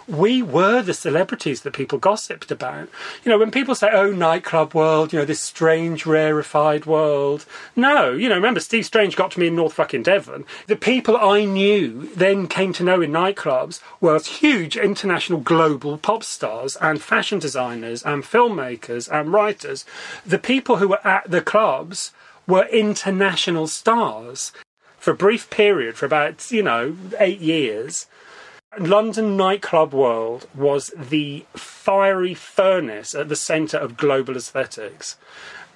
[0.06, 2.88] We were the celebrities that people gossiped about.
[3.24, 7.46] You know, when people say, oh, nightclub world, you know, this strange, rarefied world.
[7.74, 10.44] No, you know, remember, Steve Strange got to me in North fucking Devon.
[10.66, 16.22] The people I knew then came to know in nightclubs were huge international global pop
[16.22, 19.84] stars and fashion designers and filmmakers and writers.
[20.26, 22.12] The people who were at the clubs
[22.46, 24.52] were international stars
[25.02, 28.06] for a brief period, for about, you know, eight years,
[28.78, 35.16] London nightclub world was the fiery furnace at the centre of global aesthetics.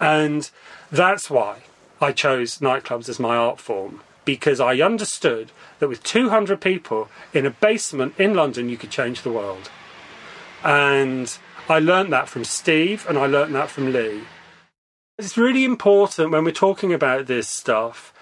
[0.01, 0.49] And
[0.93, 1.63] that's why
[2.01, 5.51] I chose nightclubs as my art form, because I understood
[5.81, 9.71] that with 200 people in a basement in London, you could change the world.
[10.63, 11.37] And
[11.69, 14.23] I learnt that from Steve and I learnt that from Leigh.
[15.19, 18.13] It's really important when we're talking about this stuff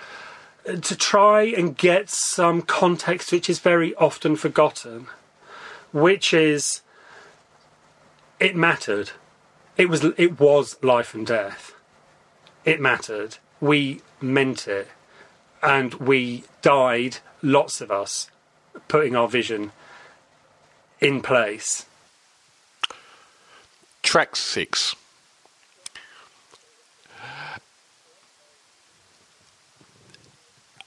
[0.65, 5.07] to try and get some context which is very often forgotten,
[5.93, 6.81] which is
[8.41, 9.11] it mattered.
[9.77, 11.75] It was it was life and death.
[12.65, 13.39] It mattered.
[13.61, 14.89] We meant it,
[15.63, 17.19] and we died.
[17.43, 18.31] Lots of us
[18.89, 19.73] putting our vision
[21.01, 21.87] in place.
[24.03, 24.97] Track six.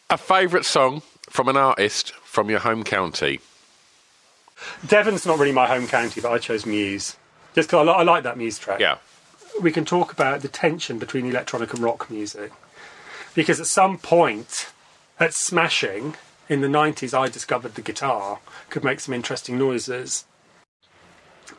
[0.09, 3.41] A favourite song from an artist from your home county?
[4.87, 7.17] Devon's not really my home county, but I chose Muse.
[7.53, 8.79] Just because I, li- I like that Muse track.
[8.79, 8.99] Yeah.
[9.61, 12.53] We can talk about the tension between electronic and rock music.
[13.35, 14.71] Because at some point,
[15.19, 16.15] at Smashing,
[16.47, 18.39] in the 90s, I discovered the guitar
[18.69, 20.23] could make some interesting noises.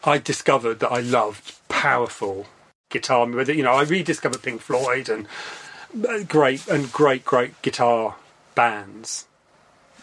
[0.05, 2.47] I discovered that I loved powerful
[2.89, 3.29] guitar.
[3.29, 5.27] You know, I rediscovered Pink Floyd and
[6.09, 8.17] uh, great and great, great guitar
[8.59, 9.27] bands.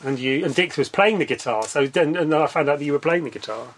[0.03, 2.79] And you and Dix was playing the guitar, so then and then I found out
[2.79, 3.73] that you were playing the guitar.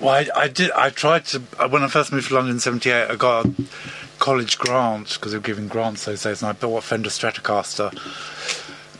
[0.00, 0.70] Well, I, I did.
[0.72, 3.10] I tried to uh, when I first moved to London in '78.
[3.10, 3.54] I got a
[4.18, 7.92] college grant because they were giving grants those days, and I bought a Fender Stratocaster.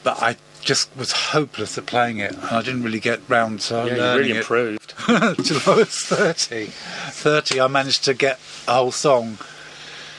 [0.05, 3.75] But I just was hopeless at playing it, and I didn't really get round to
[3.75, 4.95] Yeah, learning really it improved.
[5.07, 6.67] till I was thirty.
[6.67, 8.39] Thirty, I managed to get
[8.69, 9.39] a whole song.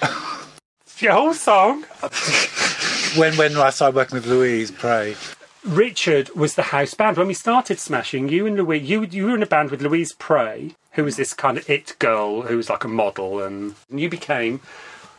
[1.00, 1.86] Your whole song.
[3.16, 5.16] When when I started working with Louise Prey,
[5.64, 8.28] Richard was the house band when we started Smashing.
[8.30, 11.32] You and Louise, you you were in a band with Louise Prey, who was this
[11.32, 14.62] kind of it girl who was like a model, and you became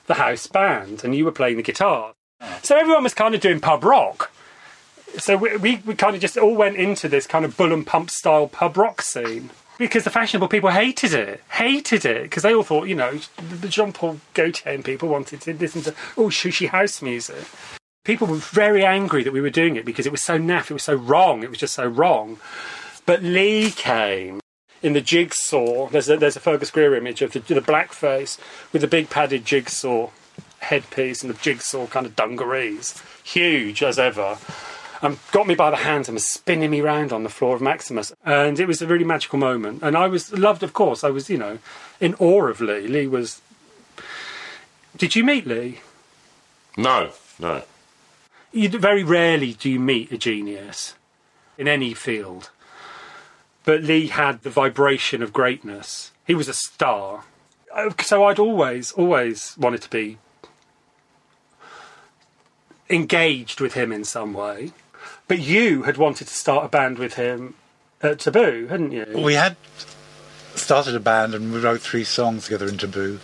[0.07, 2.15] the house band, and you were playing the guitar.
[2.63, 4.33] So everyone was kind of doing pub rock.
[5.19, 7.87] So we, we, we kind of just all went into this kind of bull and
[7.87, 12.55] pump style pub rock scene because the fashionable people hated it, hated it because they
[12.55, 13.21] all thought, you know,
[13.61, 17.45] the Jean Paul Gaultier and people wanted to listen to oh shushy house music
[18.05, 20.75] people were very angry that we were doing it because it was so naff, it
[20.75, 22.39] was so wrong, it was just so wrong.
[23.07, 24.41] But Leigh came
[24.83, 25.89] in the jigsaw.
[25.89, 28.39] There's a, there's a Fergus Greer image of the, the blackface
[28.73, 30.11] with the big padded jigsaw
[30.59, 34.39] headpiece and the jigsaw kind of dungarees, huge as ever.
[35.03, 37.61] And got me by the hands and was spinning me round on the floor of
[37.61, 38.13] Maximus.
[38.25, 39.83] And it was a really magical moment.
[39.83, 41.05] And I was loved, of course.
[41.05, 41.59] I was, you know,
[42.01, 42.87] in awe of Leigh.
[42.87, 43.43] Leigh was.
[44.97, 45.81] Did you meet Leigh?
[46.79, 47.63] No, no.
[48.55, 50.95] You very rarely do you meet a genius
[51.59, 52.51] in any field.
[53.65, 56.13] But Leigh had the vibration of greatness.
[56.25, 57.25] He was a star.
[57.75, 60.19] Uh, So I'd always, always wanted to be
[62.89, 64.71] engaged with him in some way.
[65.27, 67.55] But you had wanted to start a band with him
[68.03, 69.07] at Taboo, hadn't you?
[69.17, 69.57] we had
[70.55, 73.19] started a band and we wrote three songs together in Taboo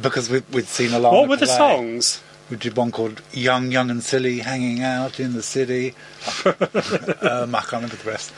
[0.00, 1.12] because we, we'd seen a lot.
[1.12, 2.22] what were the songs?
[2.50, 5.94] We did one called "Young, Young and Silly," hanging out in the city.
[6.46, 8.32] um, I can't remember the rest.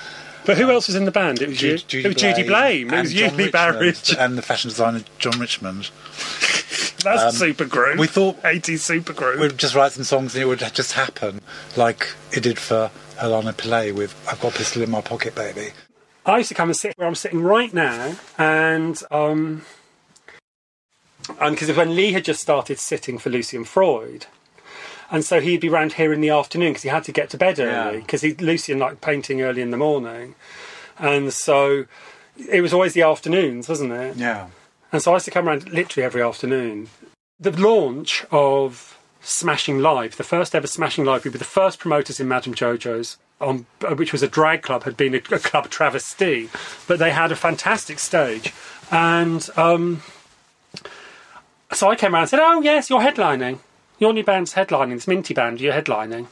[0.47, 1.43] But who else was in the band?
[1.43, 1.75] It was you.
[1.75, 2.93] it was Judy Blame.
[2.95, 4.15] It was John Barrett.
[4.19, 5.91] And the fashion designer John Richmond.
[7.05, 7.99] That's Um, super group.
[7.99, 9.39] we thought- 80s super group.
[9.41, 11.41] We'd just write some songs and it would just happen,
[11.77, 12.91] like it did for
[13.23, 15.73] Lana Pellay with "I've Got a Pistol in My Pocket, Baby."
[16.27, 19.63] I used to come and sit where I'm sitting right now, and um,
[21.41, 24.27] and because when Leigh had just started sitting for Lucian Freud,
[25.11, 27.37] and so he'd be round here in the afternoon because he had to get to
[27.39, 28.01] bed early Yeah.
[28.01, 30.35] because he Lucian liked painting early in the morning,
[30.99, 31.87] and so
[32.51, 34.17] it was always the afternoons, wasn't it?
[34.17, 34.49] Yeah.
[34.93, 36.89] And so I used to come around literally every afternoon.
[37.41, 42.21] The launch of Smashing Live, the first ever Smashing Live, we were the first promoters
[42.21, 45.69] in Madame Jojo's, on, uh, which was a drag club, had been a, a club
[45.69, 46.49] travesty,
[46.87, 48.53] but they had a fantastic stage.
[48.91, 50.03] And um,
[51.73, 53.59] so I came around and said, Oh, yes, you're headlining.
[53.99, 56.27] Your new band's headlining, this Minty band, you're headlining.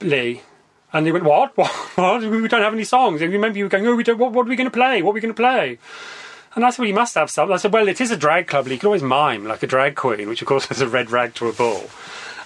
[0.00, 0.42] Leigh.
[0.92, 1.56] And they went, What?
[1.56, 1.70] What?
[1.96, 2.22] what?
[2.22, 3.22] We don't have any songs.
[3.22, 5.02] And remember you were going, Oh, we don't, what, what are we going to play?
[5.02, 5.78] What are we going to play?
[6.54, 7.52] And I said, well, you must have something.
[7.52, 8.68] I said, well, it is a drag club.
[8.68, 11.34] You can always mime like a drag queen, which of course is a red rag
[11.34, 11.90] to a bull.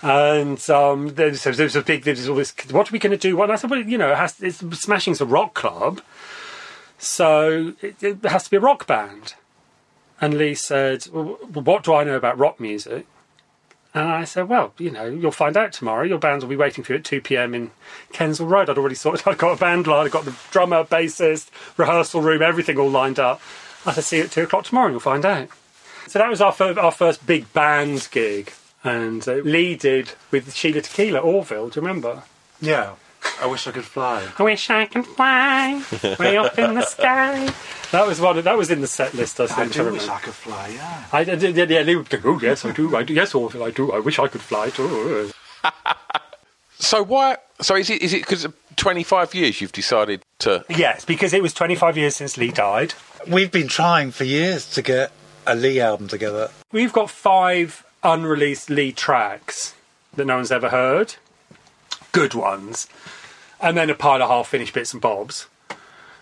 [0.01, 3.37] And um, there's, there's a big, there's all this, what are we going to do?
[3.37, 6.01] Well, and I said, well, you know, it has, it's, Smashing's a rock club,
[6.99, 9.35] so it, it has to be a rock band.
[10.21, 13.07] And Leigh said, well, what do I know about rock music?
[13.95, 16.05] And I said, well, you know, you'll find out tomorrow.
[16.05, 17.55] Your bands will be waiting for you at 2 p.m.
[17.55, 17.71] in
[18.13, 18.69] Kensal Road.
[18.69, 22.43] I'd already sorted, I'd got a band line, I'd got the drummer, bassist, rehearsal room,
[22.43, 23.41] everything all lined up.
[23.87, 25.49] I said, see you at 2 o'clock tomorrow and you'll find out.
[26.07, 28.53] So that was our, fir- our first big band gig.
[28.85, 32.23] And uh, Leigh did with Sheila Tequila, Orville, do you remember?
[32.61, 32.95] Yeah.
[33.41, 34.27] I wish I could fly.
[34.39, 35.83] I wish I could fly
[36.19, 37.53] way up in the sky.
[37.93, 38.39] That was one.
[38.39, 39.41] Of, that was in the set list.
[39.41, 39.59] I think.
[39.59, 39.99] I do remember.
[40.01, 40.69] wish I could fly.
[40.69, 41.05] Yeah.
[41.13, 41.57] I did.
[41.57, 42.19] Yeah, yeah, Leigh would go.
[42.25, 42.95] Oh yes, I do.
[42.97, 43.15] I do.
[43.15, 43.93] Yes, Orville, I do.
[43.93, 45.31] I wish I could fly too.
[46.81, 47.37] So why?
[47.61, 48.47] So is it is it because
[48.77, 50.65] 25 years you've decided to?
[50.69, 52.95] Yes, because it was 25 years since Leigh died.
[53.27, 55.11] We've been trying for years to get
[55.47, 56.51] a Leigh album together.
[56.73, 59.75] We've got five unreleased Leigh tracks
[60.15, 61.17] that no one's ever heard.
[62.13, 62.87] Good ones.
[63.61, 65.47] And then a pile of half finished bits and bobs.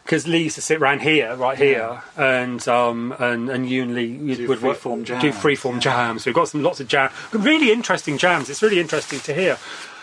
[0.04, 3.94] Because Leigh used to sit round here, right here, and um, and and you and
[3.96, 6.24] Leigh you Do would work- freeform do jams, freeform jams.
[6.24, 8.48] We've got some lots of jam, really interesting jams.
[8.48, 9.58] It's really interesting to hear.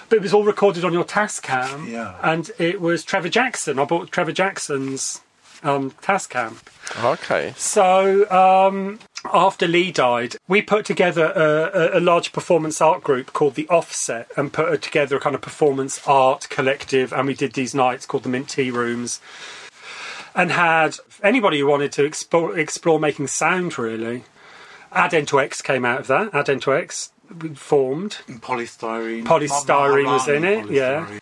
[0.10, 1.89] But it was all recorded on your Tascam.
[1.89, 2.15] Yeah.
[2.22, 3.80] And it was Trevor Jackson.
[3.80, 5.22] I bought Trevor Jackson's
[5.64, 6.57] um, Tascam.
[7.01, 7.53] Okay.
[7.55, 8.99] So um,
[9.32, 13.68] after Leigh died, we put together a, a, a large performance art group called the
[13.70, 17.14] Offset and put together a kind of performance art collective.
[17.14, 19.22] And we did these nights called the Mint Tea Rooms
[20.36, 24.24] and had anybody who wanted to explore, explore making sound really.
[24.91, 26.32] Adento X came out of that.
[26.32, 27.12] Adento X
[27.56, 28.18] formed.
[28.28, 29.26] Polystyrene.
[29.26, 31.20] Polystyrene was in it, yeah.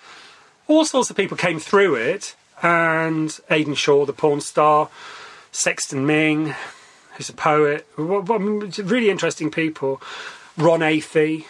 [0.67, 4.89] All sorts of people came through it, and Aiden Shaw, the porn star,
[5.51, 6.55] Sexton Ming,
[7.15, 10.01] who's a poet, really interesting people.
[10.57, 11.45] Ron Athey,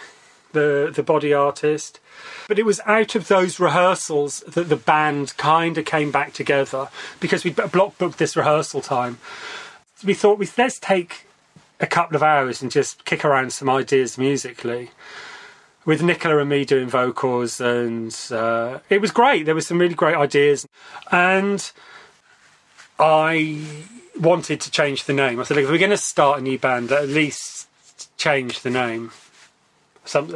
[0.52, 2.00] the the body artist.
[2.48, 6.90] But it was out of those rehearsals that the band kind of came back together
[7.20, 9.18] because we block booked this rehearsal time.
[10.04, 11.26] We thought we let's take
[11.80, 14.92] a couple of hours and just kick around some ideas musically
[15.86, 19.46] with Nicola and me doing vocals, and uh, it was great.
[19.46, 20.68] There were some really great ideas,
[21.12, 21.72] and
[23.00, 23.66] I
[24.22, 25.40] wanted to change the name.
[25.40, 27.68] I said, "Look, if we're going to start a new band, at least
[28.18, 29.12] change the name."
[30.06, 30.28] Some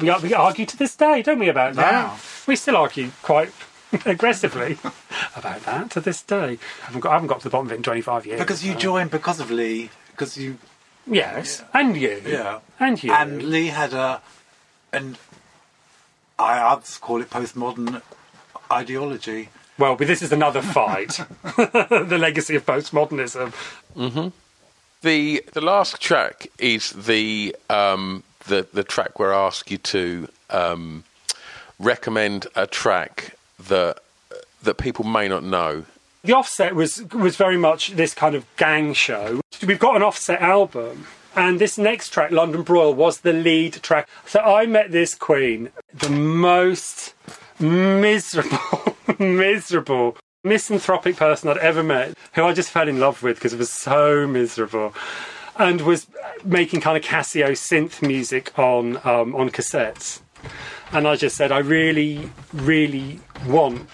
[0.00, 1.92] we, we argue to this day, don't we, about that?
[1.92, 2.18] Yeah.
[2.46, 3.50] We still argue quite
[4.04, 4.78] aggressively
[5.36, 6.58] about that to this day.
[6.82, 8.40] I haven't got, I haven't got to the bottom of it in 25 years.
[8.40, 9.90] Because you joined because of Leigh.
[10.10, 10.58] Because you.
[11.06, 12.22] Yes, and you.
[12.26, 12.60] Yeah.
[12.80, 13.12] And you.
[13.12, 14.20] And Leigh had a.
[14.92, 15.18] And
[16.38, 18.02] I I'd call it postmodern
[18.70, 19.48] ideology.
[19.78, 21.20] Well, but this is another fight.
[21.56, 23.52] the legacy of postmodernism.
[25.02, 30.28] The the last track is the um, the the track where I ask you to
[30.50, 31.04] um,
[31.78, 33.36] recommend a track
[33.68, 33.98] that
[34.62, 35.84] that people may not know.
[36.22, 39.40] The Offset was was very much this kind of gang show.
[39.66, 41.06] We've got an Offset album,
[41.36, 44.08] and this next track, London Broil, was the lead track.
[44.24, 47.12] So I met this queen, the most
[47.60, 53.52] miserable, miserable, misanthropic person I'd ever met, who I just fell in love with because
[53.52, 54.94] it was so miserable.
[55.56, 56.08] And was
[56.44, 60.20] making kind of Casio synth music on um, on cassettes,
[60.92, 63.88] and I just said, I really, really want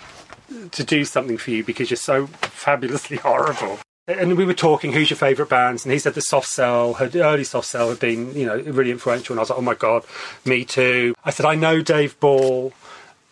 [0.73, 3.79] to do something for you because you're so fabulously horrible.
[4.07, 5.85] And we were talking, who's your favourite bands?
[5.85, 8.91] And he said the Soft Cell, had, early Soft Cell had been, you know, really
[8.91, 9.35] influential.
[9.35, 10.05] And I was like, oh my God,
[10.45, 11.15] me too.
[11.25, 12.73] I said, I know Dave Ball.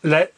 [0.03, 0.33] Let's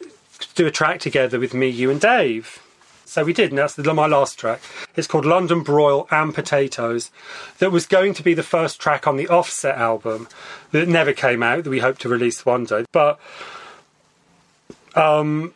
[0.55, 2.61] do a track together with me, you, and Dave.
[3.05, 4.61] So we did, and that's the, my last track.
[4.95, 7.11] It's called London Broil and Potatoes.
[7.59, 10.29] That was going to be the first track on the Offset album
[10.71, 12.85] that never came out, that we hope to release one day.
[12.93, 13.19] But
[14.95, 15.53] um,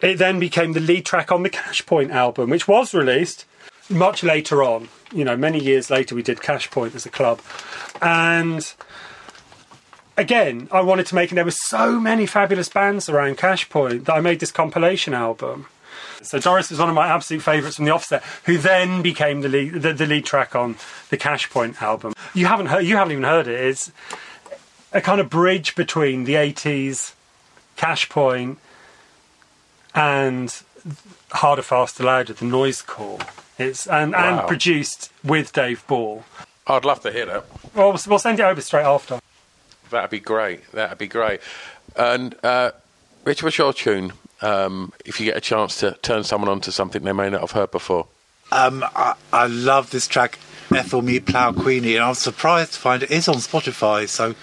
[0.00, 3.44] it then became the lead track on the Kashpoint album, which was released
[3.90, 4.88] much later on.
[5.12, 7.42] You know, many years later, we did Kashpoint as a club,
[8.00, 8.72] and
[10.16, 11.30] again, I wanted to make.
[11.30, 15.66] And there were so many fabulous bands around Kashpoint that I made this compilation album.
[16.22, 19.48] So Doris was one of my absolute favourites from the Offset, who then became the
[19.48, 20.76] lead, the, the lead track on
[21.10, 22.12] the Kashpoint album.
[22.32, 23.58] You haven't heard, you haven't even heard it.
[23.60, 23.90] It's
[24.92, 27.14] a kind of bridge between the '80s
[27.76, 28.56] Kashpoint
[29.94, 30.62] and
[31.32, 33.18] harder, faster, louder, the noise core.
[33.58, 34.38] It's and, Wow.
[34.40, 36.24] and produced with Dave Ball.
[36.66, 37.44] I'd love to hear that.
[37.74, 39.18] Well, we'll we'll send it over straight after.
[39.92, 40.70] That'd be great.
[40.72, 41.40] That'd be great.
[41.96, 42.72] And uh,
[43.24, 44.12] Richard, what's your tune?
[44.40, 47.52] Um, if you get a chance to turn someone onto something they may not have
[47.52, 48.08] heard before.
[48.50, 50.38] Um, I, I love this track,
[50.74, 54.08] Ethyl Meatplow Queenie, and I was surprised to find it is on Spotify.
[54.08, 54.34] So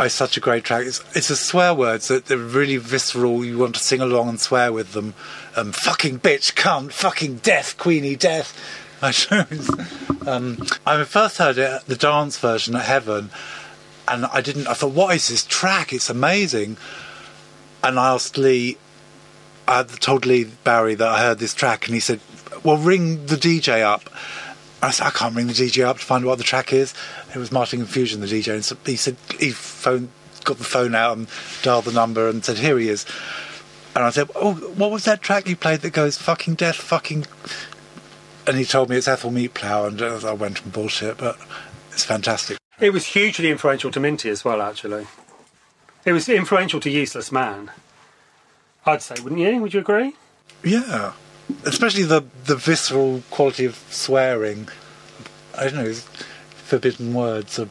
[0.00, 0.86] it's such a great track.
[0.86, 3.44] It's, it's the swear words that they're really visceral.
[3.44, 5.14] You want to sing along and swear with them.
[5.56, 8.58] Um, fucking bitch, cunt, fucking death, Queenie, death.
[9.00, 9.70] I chose.
[10.26, 13.30] Um, I first heard it, the dance version at Heaven,
[14.08, 14.66] and I didn't.
[14.66, 15.92] I thought, what is this track?
[15.92, 16.76] It's amazing.
[17.82, 18.76] And I asked Leigh,
[19.68, 22.20] I told Leigh Bowery that I heard this track, and he said,
[22.62, 24.08] "Well, ring the DJ up."
[24.82, 26.94] I said, "I can't ring the DJ up to find out what the track is."
[27.34, 30.10] It was Martin Confusion, the DJ, and so he said he phoned,
[30.44, 31.26] got the phone out and
[31.62, 33.04] dialed the number and said, "Here he is."
[33.94, 37.26] And I said, "Oh, what was that track you played that goes fucking death, fucking?"
[38.46, 41.36] And he told me it's Ethyl Meatplow, and I went from bullshit, but
[41.92, 42.58] it's fantastic.
[42.78, 45.06] It was hugely influential to Minty as well, actually.
[46.04, 47.70] It was influential to Useless Man.
[48.84, 49.60] I'd say, wouldn't you?
[49.60, 50.14] Would you agree?
[50.62, 51.12] Yeah,
[51.64, 54.68] especially the the visceral quality of swearing.
[55.56, 57.58] I don't know, forbidden words.
[57.58, 57.68] Are,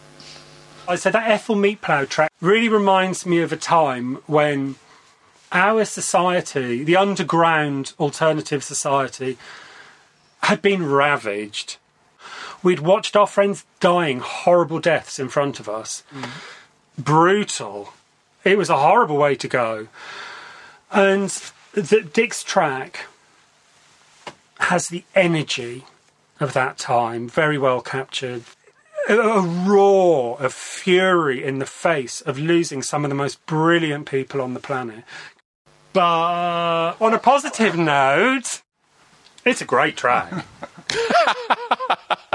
[0.88, 4.76] I said that Ethyl Meatplow track really reminds me of a time when
[5.52, 9.38] our society, the underground alternative society,
[10.44, 11.78] had been ravaged.
[12.66, 16.02] We'd watched our friends dying horrible deaths in front of us.
[16.98, 17.94] Brutal.
[18.44, 19.88] It was a horrible way to go.
[20.92, 21.30] And
[21.74, 23.06] the, Dick's track
[24.62, 25.84] has the energy
[26.40, 28.42] of that time, very well captured.
[29.10, 34.42] A roar of fury in the face of losing some of the most brilliant people
[34.42, 35.04] on the planet.
[35.94, 38.64] But on a positive note,
[39.46, 40.48] it's a great track.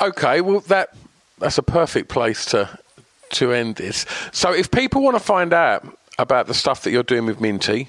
[0.00, 0.94] Okay, well that
[1.38, 2.78] that's a perfect place to
[3.30, 4.06] to end this.
[4.32, 5.86] So if people want to find out
[6.18, 7.88] about the stuff that you're doing with Minty,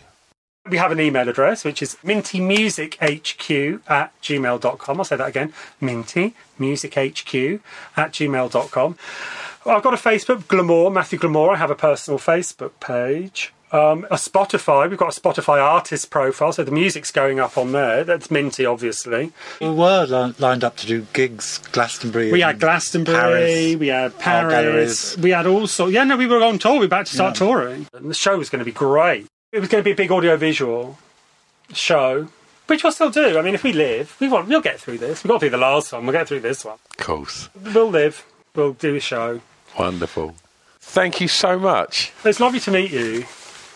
[0.70, 4.98] We have an email address, which is mintymusichq at gmail.com.
[5.00, 7.60] I'll say that again mintymusichq
[7.98, 8.98] at gmail.com.
[9.66, 11.54] I've got a Facebook, Glamorre, Matthew Glamorre.
[11.54, 13.54] I have a personal Facebook page.
[13.73, 17.72] Um, a Spotify, we've got a Spotify artist profile, so the music's going up on
[17.72, 18.03] there.
[18.03, 19.31] That's Minty, obviously.
[19.61, 22.31] We were li- lined up to do gigs, Glastonbury.
[22.34, 23.76] We had Glastonbury, Paris.
[23.77, 25.93] we had Art Paris, we had all sorts.
[25.93, 26.73] Yeah, no, we were on tour.
[26.73, 27.48] We were about to start Yeah.
[27.48, 27.88] touring.
[27.93, 29.27] And the show was going to be great.
[29.53, 30.98] It was going to be a big audio visual
[31.73, 32.27] show,
[32.68, 33.38] which we'll still do.
[33.39, 35.23] I mean, if we live, we want, we'll get through this.
[35.23, 36.77] We've got through the last one, we'll get through this one.
[36.89, 37.48] of course.
[37.73, 39.39] We'll live, we'll do a show.
[39.80, 40.35] Wonderful.
[40.81, 42.11] Thank you so much.
[42.26, 43.26] It's lovely to meet you.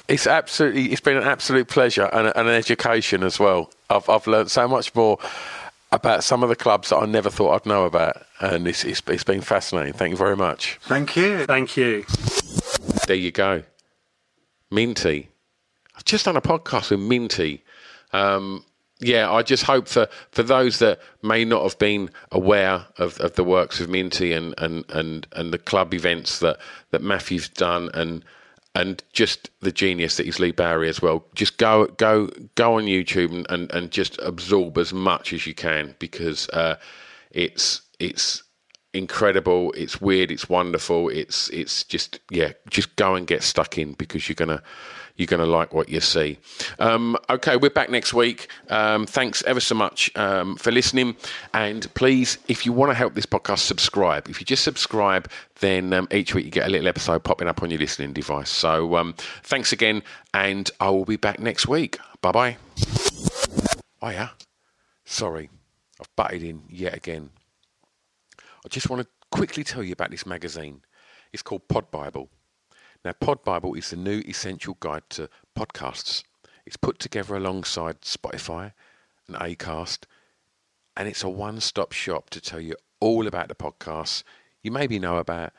[0.08, 3.72] It's absolutely it's been an absolute pleasure and, and an education as well.
[3.90, 5.18] I've I've learned so much more
[5.92, 9.02] about some of the clubs that I never thought I'd know about, and it's it's,
[9.08, 9.94] it's been fascinating.
[9.94, 10.80] Thank you very much.
[10.84, 11.46] Thank you.
[11.46, 12.06] Thank you.
[13.08, 13.64] There you go,
[14.72, 15.30] Minty.
[15.96, 17.64] I've just done a podcast with Minty.
[18.12, 18.64] Um,
[19.00, 23.34] yeah, I just hope for, for those that may not have been aware of, of
[23.34, 26.58] the works of Minty and, and, and, and the club events that,
[26.92, 28.24] that Matthew's done and
[28.76, 31.26] and just the genius that is Leigh Bowery as well.
[31.34, 35.96] Just go go go on YouTube and, and, just absorb as much as you can
[35.98, 36.76] because uh,
[37.32, 38.44] it's it's
[38.94, 39.72] incredible.
[39.78, 40.30] It's weird.
[40.30, 41.10] It's wonderful.
[41.10, 42.52] It's it's just yeah.
[42.70, 44.62] Just go and get stuck in because you're gonna
[45.16, 46.38] you're gonna like what you see.
[46.80, 48.50] Um, okay, we're back next week.
[48.70, 51.16] Um, thanks ever so much um, for listening.
[51.54, 54.28] And please, if you want to help this podcast, subscribe.
[54.28, 55.30] If you just subscribe,
[55.60, 58.50] then um, each week you get a little episode popping up on your listening device.
[58.50, 61.98] So um, thanks again, and I will be back next week.
[62.22, 62.58] Bye bye.
[64.02, 64.30] Oh yeah,
[65.06, 65.50] sorry,
[66.00, 67.30] I've butted in yet again.
[68.40, 70.82] I just want to quickly tell you about this magazine.
[71.32, 72.30] It's called Pod Bible.
[73.06, 76.24] Now, Pod Bible is the new essential guide to podcasts.
[76.66, 78.74] It's put together alongside Spotify
[79.28, 80.06] and Acast,
[80.98, 84.24] and it's a one-stop shop to tell you all about the podcasts
[84.64, 85.54] you maybe know about,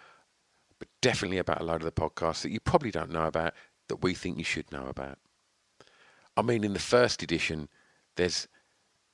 [0.80, 3.54] but definitely about a load of the podcasts that you probably don't know about
[3.86, 5.16] that we think you should know about.
[6.36, 7.68] I mean, in the first edition,
[8.16, 8.48] there's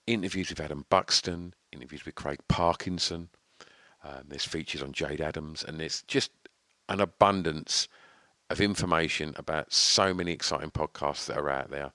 [0.06, 3.28] interviews with Adam Buxton, interviews with Craig Parkinson,
[4.02, 6.30] um, there's features on Jade Adams, and there's just
[6.88, 7.88] an abundance
[8.51, 11.93] of information about so many exciting podcasts that are out there.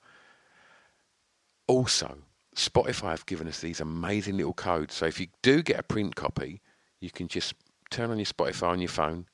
[1.67, 2.17] Also,
[2.55, 4.95] Spotify have given us these amazing little codes.
[4.95, 6.61] So if you do get a print copy,
[6.99, 7.53] you can just
[7.91, 9.27] turn on your Spotify on your phone,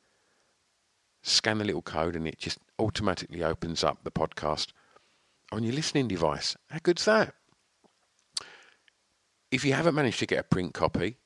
[1.22, 4.74] scan the little code, and it just automatically opens up the podcast
[5.52, 6.56] on your listening device.
[6.70, 7.34] How good's that?
[9.52, 11.18] If you haven't managed to get a print copy,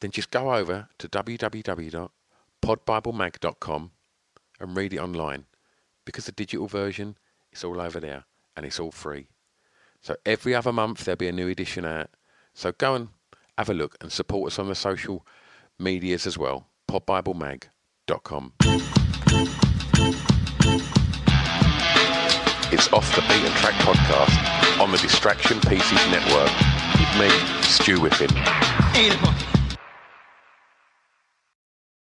[0.00, 3.90] then just go over to www.podbiblemag.com
[4.60, 5.46] and read it online
[6.04, 7.16] because the digital version
[7.52, 8.24] is all over there
[8.56, 9.28] and it's all free.
[10.00, 12.10] So every other month there'll be a new edition out.
[12.54, 13.08] So go and
[13.56, 15.26] have a look and support us on the social
[15.78, 16.66] medias as well.
[16.88, 18.52] podbiblemag.com.
[22.74, 26.50] It's Off the beat and Track podcast on the Distraction Pieces Network
[26.98, 27.28] with me,
[27.62, 27.98] Stu
[29.22, 29.51] monkey?